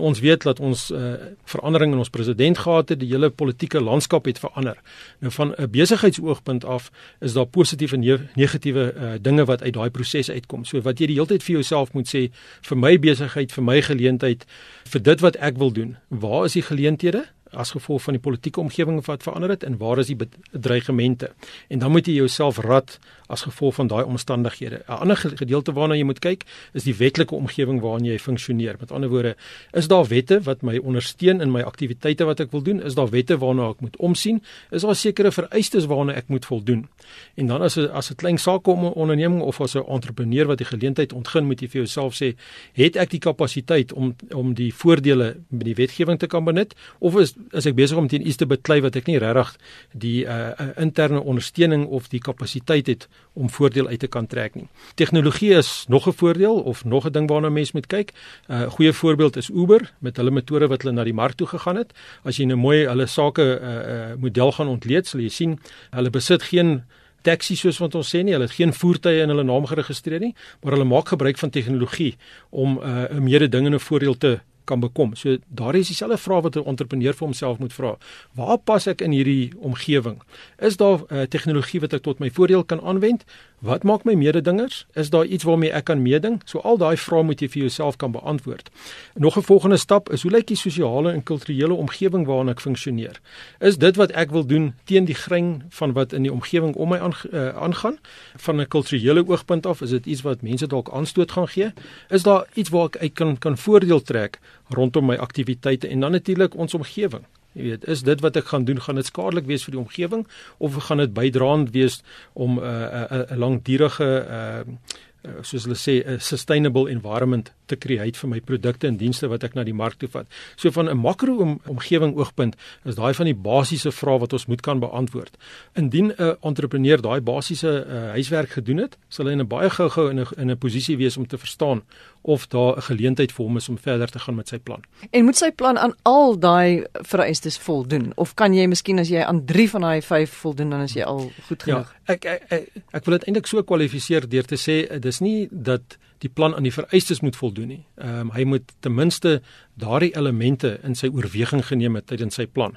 Ons 0.00 0.20
weet 0.20 0.42
dat 0.42 0.60
ons 0.60 0.90
uh, 0.90 1.12
verandering 1.44 1.92
in 1.92 1.98
ons 1.98 2.10
president 2.10 2.58
gehad 2.58 2.88
het, 2.88 3.00
die 3.00 3.10
hele 3.10 3.30
politieke 3.30 3.80
landskap 3.80 4.24
het 4.24 4.38
verander. 4.38 4.78
Nou 5.20 5.32
van 5.32 5.54
'n 5.58 5.70
besigheidsoogpunt 5.70 6.64
af 6.64 6.90
is 7.20 7.32
daar 7.32 7.46
positiewe 7.46 7.96
en 7.96 8.28
negatiewe 8.34 8.94
uh, 8.94 9.12
dinge 9.20 9.44
wat 9.44 9.62
uit 9.62 9.72
daai 9.72 9.90
proses 9.90 10.30
uitkom. 10.30 10.64
So 10.64 10.80
wat 10.80 10.98
jy 10.98 11.06
die 11.06 11.16
hele 11.16 11.26
tyd 11.26 11.42
vir 11.42 11.54
jouself 11.54 11.92
moet 11.92 12.08
sê, 12.08 12.30
vir 12.62 12.76
my 12.76 12.98
besigheid, 12.98 13.52
vir 13.52 13.64
my 13.64 13.80
geleentheid, 13.80 14.46
vir 14.84 15.02
dit 15.02 15.20
wat 15.20 15.36
ek 15.36 15.58
wil 15.58 15.72
doen, 15.72 15.96
waar 16.08 16.44
is 16.44 16.52
die 16.52 16.62
geleenthede? 16.62 17.24
As 17.52 17.70
gevolg 17.70 18.02
van 18.02 18.14
die 18.14 18.22
politieke 18.22 18.60
omgewing 18.60 19.04
wat 19.06 19.22
verander 19.22 19.50
het 19.50 19.64
en 19.64 19.78
waar 19.78 19.98
is 19.98 20.06
die 20.06 20.16
bedreigemente 20.16 21.32
en 21.68 21.78
dan 21.78 21.90
moet 21.90 22.06
jy 22.06 22.14
jouself 22.14 22.58
rad 22.58 22.98
as 23.30 23.42
gevolg 23.46 23.74
van 23.74 23.86
daai 23.86 24.04
omstandighede. 24.04 24.82
'n 24.86 24.92
Ander 24.92 25.16
gedeelte 25.16 25.72
waarna 25.72 25.94
jy 25.94 26.04
moet 26.04 26.18
kyk 26.18 26.44
is 26.74 26.84
die 26.84 26.94
wetlike 26.94 27.34
omgewing 27.34 27.80
waarin 27.80 28.04
jy 28.04 28.18
funksioneer. 28.18 28.76
Met 28.80 28.90
ander 28.92 29.08
woorde, 29.08 29.36
is 29.72 29.88
daar 29.88 30.06
wette 30.06 30.40
wat 30.40 30.62
my 30.62 30.78
ondersteun 30.78 31.40
in 31.40 31.50
my 31.50 31.62
aktiwiteite 31.62 32.24
wat 32.24 32.40
ek 32.40 32.50
wil 32.50 32.62
doen? 32.62 32.82
Is 32.82 32.94
daar 32.94 33.10
wette 33.10 33.38
waarna 33.38 33.70
ek 33.70 33.80
moet 33.80 33.96
omsien? 33.96 34.42
Is 34.70 34.82
daar 34.82 34.96
sekere 34.96 35.32
vereistes 35.32 35.86
waarna 35.86 36.12
ek 36.12 36.28
moet 36.28 36.46
voldoen? 36.46 36.88
En 37.34 37.46
dan 37.46 37.62
as 37.62 37.76
'n 37.76 37.90
as 37.92 38.10
'n 38.10 38.14
klein 38.14 38.38
sake 38.38 38.70
onderneming 38.70 39.42
of 39.42 39.60
as 39.60 39.74
'n 39.74 39.84
entrepreneur 39.86 40.46
wat 40.46 40.58
die 40.58 40.66
geleentheid 40.66 41.12
ontgin, 41.12 41.46
moet 41.46 41.60
jy 41.60 41.68
vir 41.68 41.80
jouself 41.80 42.14
sê, 42.14 42.34
het 42.72 42.96
ek 42.96 43.10
die 43.10 43.20
kapasiteit 43.20 43.92
om 43.92 44.16
om 44.34 44.54
die 44.54 44.74
voordele 44.74 45.36
met 45.48 45.64
die 45.64 45.74
wetgewing 45.74 46.18
te 46.18 46.26
kan 46.26 46.44
benut 46.44 46.74
of 46.98 47.16
is 47.16 47.34
is 47.52 47.66
ek 47.66 47.74
besig 47.74 47.98
om 47.98 48.08
teen 48.08 48.26
iets 48.26 48.36
te 48.36 48.46
beklei 48.46 48.80
wat 48.84 48.96
ek 48.96 49.06
nie 49.06 49.18
regtig 49.18 49.56
die 49.92 50.24
uh, 50.24 50.52
interne 50.80 51.20
ondersteuning 51.20 51.86
of 51.86 52.08
die 52.08 52.20
kapasiteit 52.20 52.86
het 52.86 53.08
om 53.32 53.50
voordeel 53.50 53.88
uit 53.88 54.00
te 54.00 54.08
kan 54.08 54.26
trek 54.26 54.54
nie. 54.54 54.68
Tegnologie 54.94 55.52
is 55.58 55.84
nog 55.88 56.06
'n 56.06 56.12
voordeel 56.12 56.60
of 56.60 56.84
nog 56.84 57.06
'n 57.06 57.12
ding 57.12 57.28
waarna 57.28 57.48
mense 57.48 57.72
moet 57.74 57.86
kyk. 57.86 58.12
'n 58.48 58.52
uh, 58.52 58.70
Goeie 58.70 58.92
voorbeeld 58.92 59.36
is 59.36 59.50
Uber 59.50 59.92
met 59.98 60.16
hulle 60.16 60.30
metode 60.30 60.68
wat 60.68 60.82
hulle 60.82 60.94
na 60.94 61.04
die 61.04 61.14
mark 61.14 61.34
toe 61.34 61.46
gegaan 61.46 61.76
het. 61.76 61.92
As 62.24 62.36
jy 62.36 62.44
nou 62.44 62.58
mooi 62.58 62.86
hulle 62.86 63.06
sake 63.06 63.42
uh, 63.42 63.68
uh, 63.68 64.14
model 64.18 64.52
gaan 64.52 64.68
ontleed, 64.68 65.06
sal 65.06 65.20
jy 65.20 65.28
sien 65.28 65.58
hulle 65.90 66.10
besit 66.10 66.42
geen 66.42 66.82
taxi 67.22 67.56
soos 67.56 67.78
wat 67.78 67.94
ons 67.94 68.08
sê 68.14 68.22
nie, 68.24 68.32
hulle 68.32 68.48
het 68.48 68.56
geen 68.56 68.72
voertuie 68.72 69.22
in 69.22 69.32
hulle 69.32 69.44
naam 69.44 69.66
geregistreer 69.68 70.20
nie, 70.20 70.34
maar 70.62 70.72
hulle 70.76 70.88
maak 70.88 71.12
gebruik 71.12 71.38
van 71.38 71.50
tegnologie 71.50 72.16
om 72.50 72.78
'n 72.78 72.82
uh, 72.82 73.18
mededingende 73.20 73.78
voordeel 73.78 74.16
te 74.16 74.40
kan 74.64 74.80
bekom. 74.80 75.14
So 75.14 75.36
daar 75.48 75.74
is 75.74 75.86
dieselfde 75.86 76.18
vraag 76.18 76.42
wat 76.42 76.56
'n 76.56 76.66
entrepreneur 76.66 77.14
vir 77.14 77.26
homself 77.26 77.58
moet 77.58 77.72
vra. 77.72 77.96
Waar 78.34 78.58
pas 78.58 78.86
ek 78.86 79.00
in 79.00 79.10
hierdie 79.10 79.52
omgewing? 79.58 80.22
Is 80.58 80.76
daar 80.76 80.98
'n 80.98 81.14
uh, 81.14 81.22
tegnologie 81.22 81.80
wat 81.80 81.92
ek 81.92 82.02
tot 82.02 82.18
my 82.18 82.30
voordeel 82.30 82.64
kan 82.64 82.80
aanwend? 82.80 83.24
Wat 83.58 83.82
maak 83.82 84.04
my 84.04 84.14
mededingers? 84.14 84.86
Is 84.94 85.10
daar 85.10 85.24
iets 85.24 85.44
waarmee 85.44 85.70
ek 85.70 85.84
kan 85.84 86.02
meeding? 86.02 86.40
So 86.44 86.58
al 86.58 86.76
daai 86.76 86.96
vrae 86.96 87.22
moet 87.22 87.40
jy 87.40 87.48
vir 87.48 87.60
jouself 87.60 87.96
kan 87.96 88.12
beantwoord. 88.12 88.70
Nog 89.14 89.36
'n 89.36 89.42
volgende 89.42 89.76
stap 89.76 90.10
is 90.10 90.22
hoe 90.22 90.30
lyk 90.30 90.46
die 90.46 90.56
sosiale 90.56 91.12
en 91.12 91.22
kulturele 91.22 91.74
omgewing 91.74 92.26
waarin 92.26 92.48
ek 92.48 92.60
funksioneer? 92.60 93.20
Is 93.58 93.76
dit 93.76 93.96
wat 93.96 94.10
ek 94.10 94.30
wil 94.30 94.46
doen 94.46 94.74
teen 94.84 95.04
die 95.04 95.14
grein 95.14 95.64
van 95.68 95.92
wat 95.92 96.12
in 96.12 96.22
die 96.22 96.32
omgewing 96.32 96.74
om 96.74 96.88
my 96.88 96.96
eh, 96.96 97.48
aangaan? 97.48 97.92
Uh, 97.92 97.98
van 98.36 98.60
'n 98.60 98.68
kulturele 98.68 99.28
oogpunt 99.28 99.66
af, 99.66 99.80
is 99.80 99.90
dit 99.90 100.06
iets 100.06 100.22
wat 100.22 100.42
mense 100.42 100.66
dalk 100.66 100.90
aanstoot 100.90 101.32
gaan 101.32 101.48
gee? 101.48 101.72
Is 102.08 102.22
daar 102.22 102.46
iets 102.54 102.68
waar 102.68 102.84
ek 102.84 102.96
uit 102.96 103.12
kan 103.12 103.38
kan 103.38 103.56
voordeel 103.56 104.02
trek 104.02 104.38
rondom 104.70 105.06
my 105.06 105.16
aktiwiteite 105.16 105.88
en 105.88 106.00
dan 106.00 106.12
natuurlik 106.12 106.54
ons 106.54 106.74
omgewing? 106.74 107.26
Jy 107.52 107.62
weet, 107.62 107.84
is 107.90 108.04
dit 108.06 108.20
wat 108.22 108.36
ek 108.38 108.52
gaan 108.52 108.64
doen 108.64 108.78
gaan 108.80 109.00
dit 109.00 109.06
skadelik 109.06 109.48
wees 109.50 109.64
vir 109.66 109.74
die 109.74 109.82
omgewing 109.82 110.26
of 110.62 110.76
gaan 110.86 111.02
dit 111.02 111.14
bydraend 111.14 111.72
wees 111.74 112.02
om 112.32 112.58
'n 112.58 112.62
uh, 112.62 112.70
'n 112.70 113.14
uh, 113.14 113.18
'n 113.18 113.32
uh, 113.34 113.38
langdurige 113.38 114.06
uh, 114.06 114.62
uh, 114.62 114.98
soos 115.42 115.64
hulle 115.64 115.76
sê 115.76 116.02
'n 116.06 116.20
sustainable 116.20 116.90
environment 116.90 117.52
te 117.66 117.76
create 117.76 118.18
vir 118.18 118.30
my 118.30 118.40
produkte 118.40 118.86
en 118.86 118.96
dienste 118.96 119.28
wat 119.28 119.44
ek 119.44 119.54
na 119.54 119.64
die 119.64 119.74
mark 119.76 119.98
toe 119.98 120.08
vat. 120.08 120.26
So 120.56 120.70
van 120.70 120.88
'n 120.88 120.96
makro 120.96 121.38
om, 121.38 121.60
omgewing 121.66 122.16
oogpunt 122.16 122.56
is 122.84 122.94
daai 122.94 123.14
van 123.14 123.26
die 123.26 123.34
basiese 123.34 123.92
vrae 123.92 124.18
wat 124.18 124.32
ons 124.32 124.46
moet 124.46 124.60
kan 124.60 124.80
beantwoord. 124.80 125.36
Indien 125.74 126.12
'n 126.18 126.36
entrepreneur 126.42 127.00
daai 127.00 127.20
basiese 127.20 127.86
uh, 127.86 128.10
huiswerk 128.16 128.50
gedoen 128.50 128.78
het, 128.78 128.96
sal 129.08 129.26
hy 129.26 129.32
in 129.32 129.40
'n 129.40 129.48
baie 129.48 129.70
gou-gou 129.70 130.10
in 130.10 130.20
'n 130.20 130.26
in 130.36 130.50
'n 130.50 130.58
posisie 130.58 130.96
wees 130.96 131.16
om 131.16 131.26
te 131.26 131.38
verstaan 131.38 131.82
of 132.22 132.46
daar 132.48 132.76
'n 132.76 132.82
geleentheid 132.82 133.32
vir 133.32 133.44
hom 133.44 133.56
is 133.56 133.68
om 133.68 133.78
verder 133.78 134.08
te 134.08 134.18
gaan 134.18 134.34
met 134.34 134.48
sy 134.48 134.58
plan. 134.58 134.82
En 135.10 135.24
moet 135.24 135.36
sy 135.36 135.50
plan 135.52 135.78
aan 135.78 135.94
al 136.02 136.38
daai 136.38 136.84
vereistes 136.92 137.58
voldoen 137.58 138.12
of 138.14 138.34
kan 138.34 138.54
jy 138.54 138.66
miskien 138.66 138.98
as 138.98 139.08
jy 139.08 139.22
aan 139.22 139.44
3 139.44 139.70
van 139.70 139.80
daai 139.80 140.02
5 140.02 140.30
voldoen 140.30 140.70
dan 140.70 140.80
is 140.80 140.92
jy 140.92 141.02
al 141.02 141.30
goed 141.46 141.62
ja, 141.64 141.64
genoeg? 141.64 141.94
Ja, 142.06 142.12
ek 142.14 142.24
ek 142.24 142.42
ek, 142.48 142.68
ek 142.90 143.04
wil 143.04 143.18
dit 143.18 143.26
eintlik 143.26 143.46
so 143.46 143.62
kwalifiseer 143.62 144.28
deur 144.28 144.44
te 144.44 144.56
sê 144.56 145.00
dis 145.10 145.20
nie 145.24 145.48
dat 145.50 145.98
die 146.22 146.30
plan 146.30 146.54
aan 146.54 146.66
die 146.66 146.74
vereistes 146.74 147.22
moet 147.24 147.38
voldoen 147.38 147.74
nie. 147.74 147.82
Ehm 147.96 148.28
um, 148.28 148.32
hy 148.36 148.46
moet 148.48 148.72
ten 148.84 148.94
minste 148.94 149.40
daardie 149.80 150.12
elemente 150.16 150.78
in 150.86 150.94
sy 150.94 151.08
oorweging 151.08 151.64
geneem 151.66 151.96
het 151.98 152.06
tydens 152.06 152.38
sy 152.38 152.46
plan. 152.46 152.76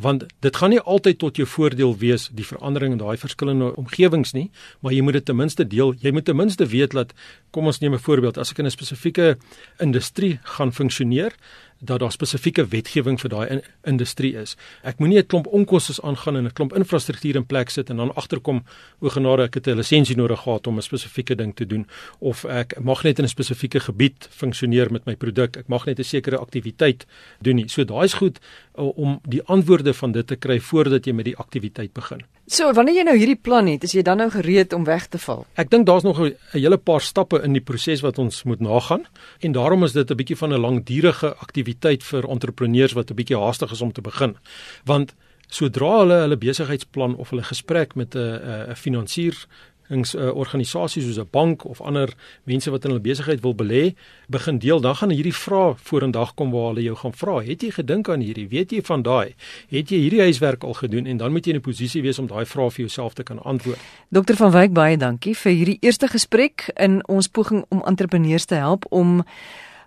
Want 0.00 0.24
dit 0.40 0.56
gaan 0.56 0.70
nie 0.70 0.80
altyd 0.80 1.18
tot 1.18 1.36
jou 1.36 1.46
voordeel 1.46 1.96
wees 1.98 2.28
die 2.32 2.46
verandering 2.46 2.96
in 2.96 3.02
daai 3.02 3.16
verskillende 3.20 3.72
omgewings 3.80 4.32
nie, 4.32 4.50
maar 4.80 4.92
jy 4.92 5.02
moet 5.02 5.20
dit 5.20 5.24
ten 5.24 5.36
minste 5.36 5.66
deel. 5.66 5.94
Jy 6.00 6.14
moet 6.14 6.24
ten 6.24 6.36
minste 6.36 6.66
weet 6.66 6.96
dat 6.96 7.12
kom 7.50 7.66
ons 7.66 7.80
neem 7.80 7.94
'n 7.94 7.98
voorbeeld, 7.98 8.38
as 8.38 8.50
ek 8.50 8.58
in 8.58 8.66
'n 8.66 8.70
spesifieke 8.70 9.36
industrie 9.78 10.38
gaan 10.42 10.72
funksioneer, 10.72 11.32
dat 11.84 11.98
daar 11.98 12.12
spesifieke 12.12 12.66
wetgewing 12.66 13.20
vir 13.20 13.30
daai 13.30 13.46
in, 13.48 13.62
industrie 13.82 14.32
is. 14.36 14.56
Ek 14.82 14.98
moenie 14.98 15.18
'n 15.18 15.26
klomp 15.26 15.46
onkoste 15.46 16.02
aangaan 16.02 16.36
en 16.36 16.44
'n 16.44 16.52
klomp 16.52 16.74
infrastruktuur 16.74 17.36
in 17.36 17.46
plek 17.46 17.70
sit 17.70 17.90
en 17.90 17.96
dan 17.96 18.14
agterkom 18.14 18.64
o 19.00 19.08
genade 19.08 19.42
ek 19.42 19.54
het 19.54 19.66
'n 19.66 19.76
lisensie 19.76 20.16
nodig 20.16 20.40
gehad 20.40 20.66
om 20.66 20.76
'n 20.76 20.82
spesifieke 20.82 21.34
ding 21.34 21.54
te 21.54 21.66
doen 21.66 21.86
of 22.18 22.44
ek 22.44 22.80
mag 22.80 23.02
net 23.02 23.18
in 23.18 23.24
'n 23.24 23.28
spesifieke 23.28 23.80
gebied 23.80 24.28
funksioneer 24.30 24.92
met 24.92 25.04
my 25.04 25.16
produk. 25.16 25.56
Ek 25.56 25.68
mag 25.68 25.86
net 25.86 25.98
'n 25.98 26.04
sekere 26.04 26.38
aktiwiteit 26.44 27.06
doen 27.44 27.60
nie. 27.60 27.66
So 27.72 27.84
daai's 27.88 28.16
goed 28.20 28.38
uh, 28.40 28.90
om 28.94 29.18
die 29.28 29.42
antwoorde 29.50 29.94
van 29.96 30.12
dit 30.12 30.26
te 30.26 30.36
kry 30.36 30.60
voordat 30.60 31.08
jy 31.08 31.16
met 31.16 31.28
die 31.30 31.36
aktiwiteit 31.36 31.92
begin. 31.96 32.22
So 32.46 32.68
wanneer 32.76 33.00
jy 33.00 33.06
nou 33.08 33.16
hierdie 33.16 33.40
plan 33.40 33.68
het, 33.70 33.84
is 33.88 33.94
jy 33.96 34.04
dan 34.04 34.20
nou 34.20 34.28
gereed 34.30 34.74
om 34.76 34.84
weg 34.84 35.08
te 35.08 35.18
val? 35.18 35.46
Ek 35.60 35.70
dink 35.72 35.86
daar's 35.88 36.04
nog 36.04 36.20
'n 36.20 36.36
hele 36.52 36.76
paar 36.76 37.00
stappe 37.00 37.40
in 37.42 37.52
die 37.52 37.64
proses 37.64 38.02
wat 38.04 38.18
ons 38.18 38.42
moet 38.44 38.60
nagaan 38.60 39.06
en 39.40 39.52
daarom 39.52 39.84
is 39.84 39.92
dit 39.92 40.10
'n 40.10 40.16
bietjie 40.16 40.36
van 40.36 40.52
'n 40.52 40.60
langdurige 40.60 41.34
aktiwiteit 41.36 42.02
vir 42.02 42.28
entrepreneurs 42.28 42.92
wat 42.92 43.10
'n 43.10 43.14
bietjie 43.14 43.38
haastig 43.38 43.72
is 43.72 43.80
om 43.80 43.92
te 43.92 44.02
begin. 44.02 44.36
Want 44.84 45.14
sodra 45.48 45.98
hulle 46.00 46.18
hulle 46.24 46.36
besigheidsplan 46.36 47.16
of 47.16 47.30
hulle 47.30 47.42
gesprek 47.42 47.94
met 47.94 48.14
'n 48.14 48.70
'n 48.70 48.76
finansier 48.76 49.34
ings 49.90 50.14
uh, 50.14 50.30
organisasies 50.34 51.04
soos 51.04 51.18
'n 51.18 51.28
bank 51.30 51.64
of 51.64 51.80
ander 51.80 52.08
mense 52.44 52.70
wat 52.70 52.84
in 52.84 52.90
hulle 52.90 53.02
besigheid 53.02 53.40
wil 53.40 53.54
belê, 53.54 53.94
begin 54.28 54.58
deel, 54.58 54.80
dan 54.80 54.94
gaan 54.94 55.10
hierdie 55.10 55.34
vrae 55.34 55.74
vorendag 55.76 56.34
kom 56.34 56.50
waar 56.50 56.72
hulle 56.72 56.82
jou 56.82 56.96
gaan 56.96 57.12
vra, 57.12 57.40
het 57.40 57.62
jy 57.62 57.70
gedink 57.70 58.08
aan 58.08 58.20
hierdie? 58.20 58.48
Weet 58.48 58.70
jy 58.70 58.82
van 58.82 59.02
daai? 59.02 59.34
Het 59.68 59.90
jy 59.90 59.98
hierdie 59.98 60.20
huiswerk 60.20 60.64
al 60.64 60.74
gedoen? 60.74 61.06
En 61.06 61.16
dan 61.16 61.32
moet 61.32 61.44
jy 61.46 61.52
in 61.52 61.58
'n 61.58 61.60
posisie 61.60 62.02
wees 62.02 62.18
om 62.18 62.26
daai 62.26 62.46
vrae 62.46 62.70
vir 62.70 62.86
jouself 62.86 63.14
te 63.14 63.22
kan 63.22 63.42
antwoord. 63.42 63.78
Dokter 64.08 64.36
van 64.36 64.50
Wyk 64.50 64.72
baie 64.72 64.96
dankie 64.96 65.34
vir 65.34 65.52
hierdie 65.52 65.78
eerste 65.80 66.08
gesprek 66.08 66.70
in 66.76 67.06
ons 67.08 67.28
poging 67.28 67.64
om 67.68 67.82
entrepreneurs 67.84 68.44
te 68.44 68.54
help 68.54 68.86
om 68.88 69.24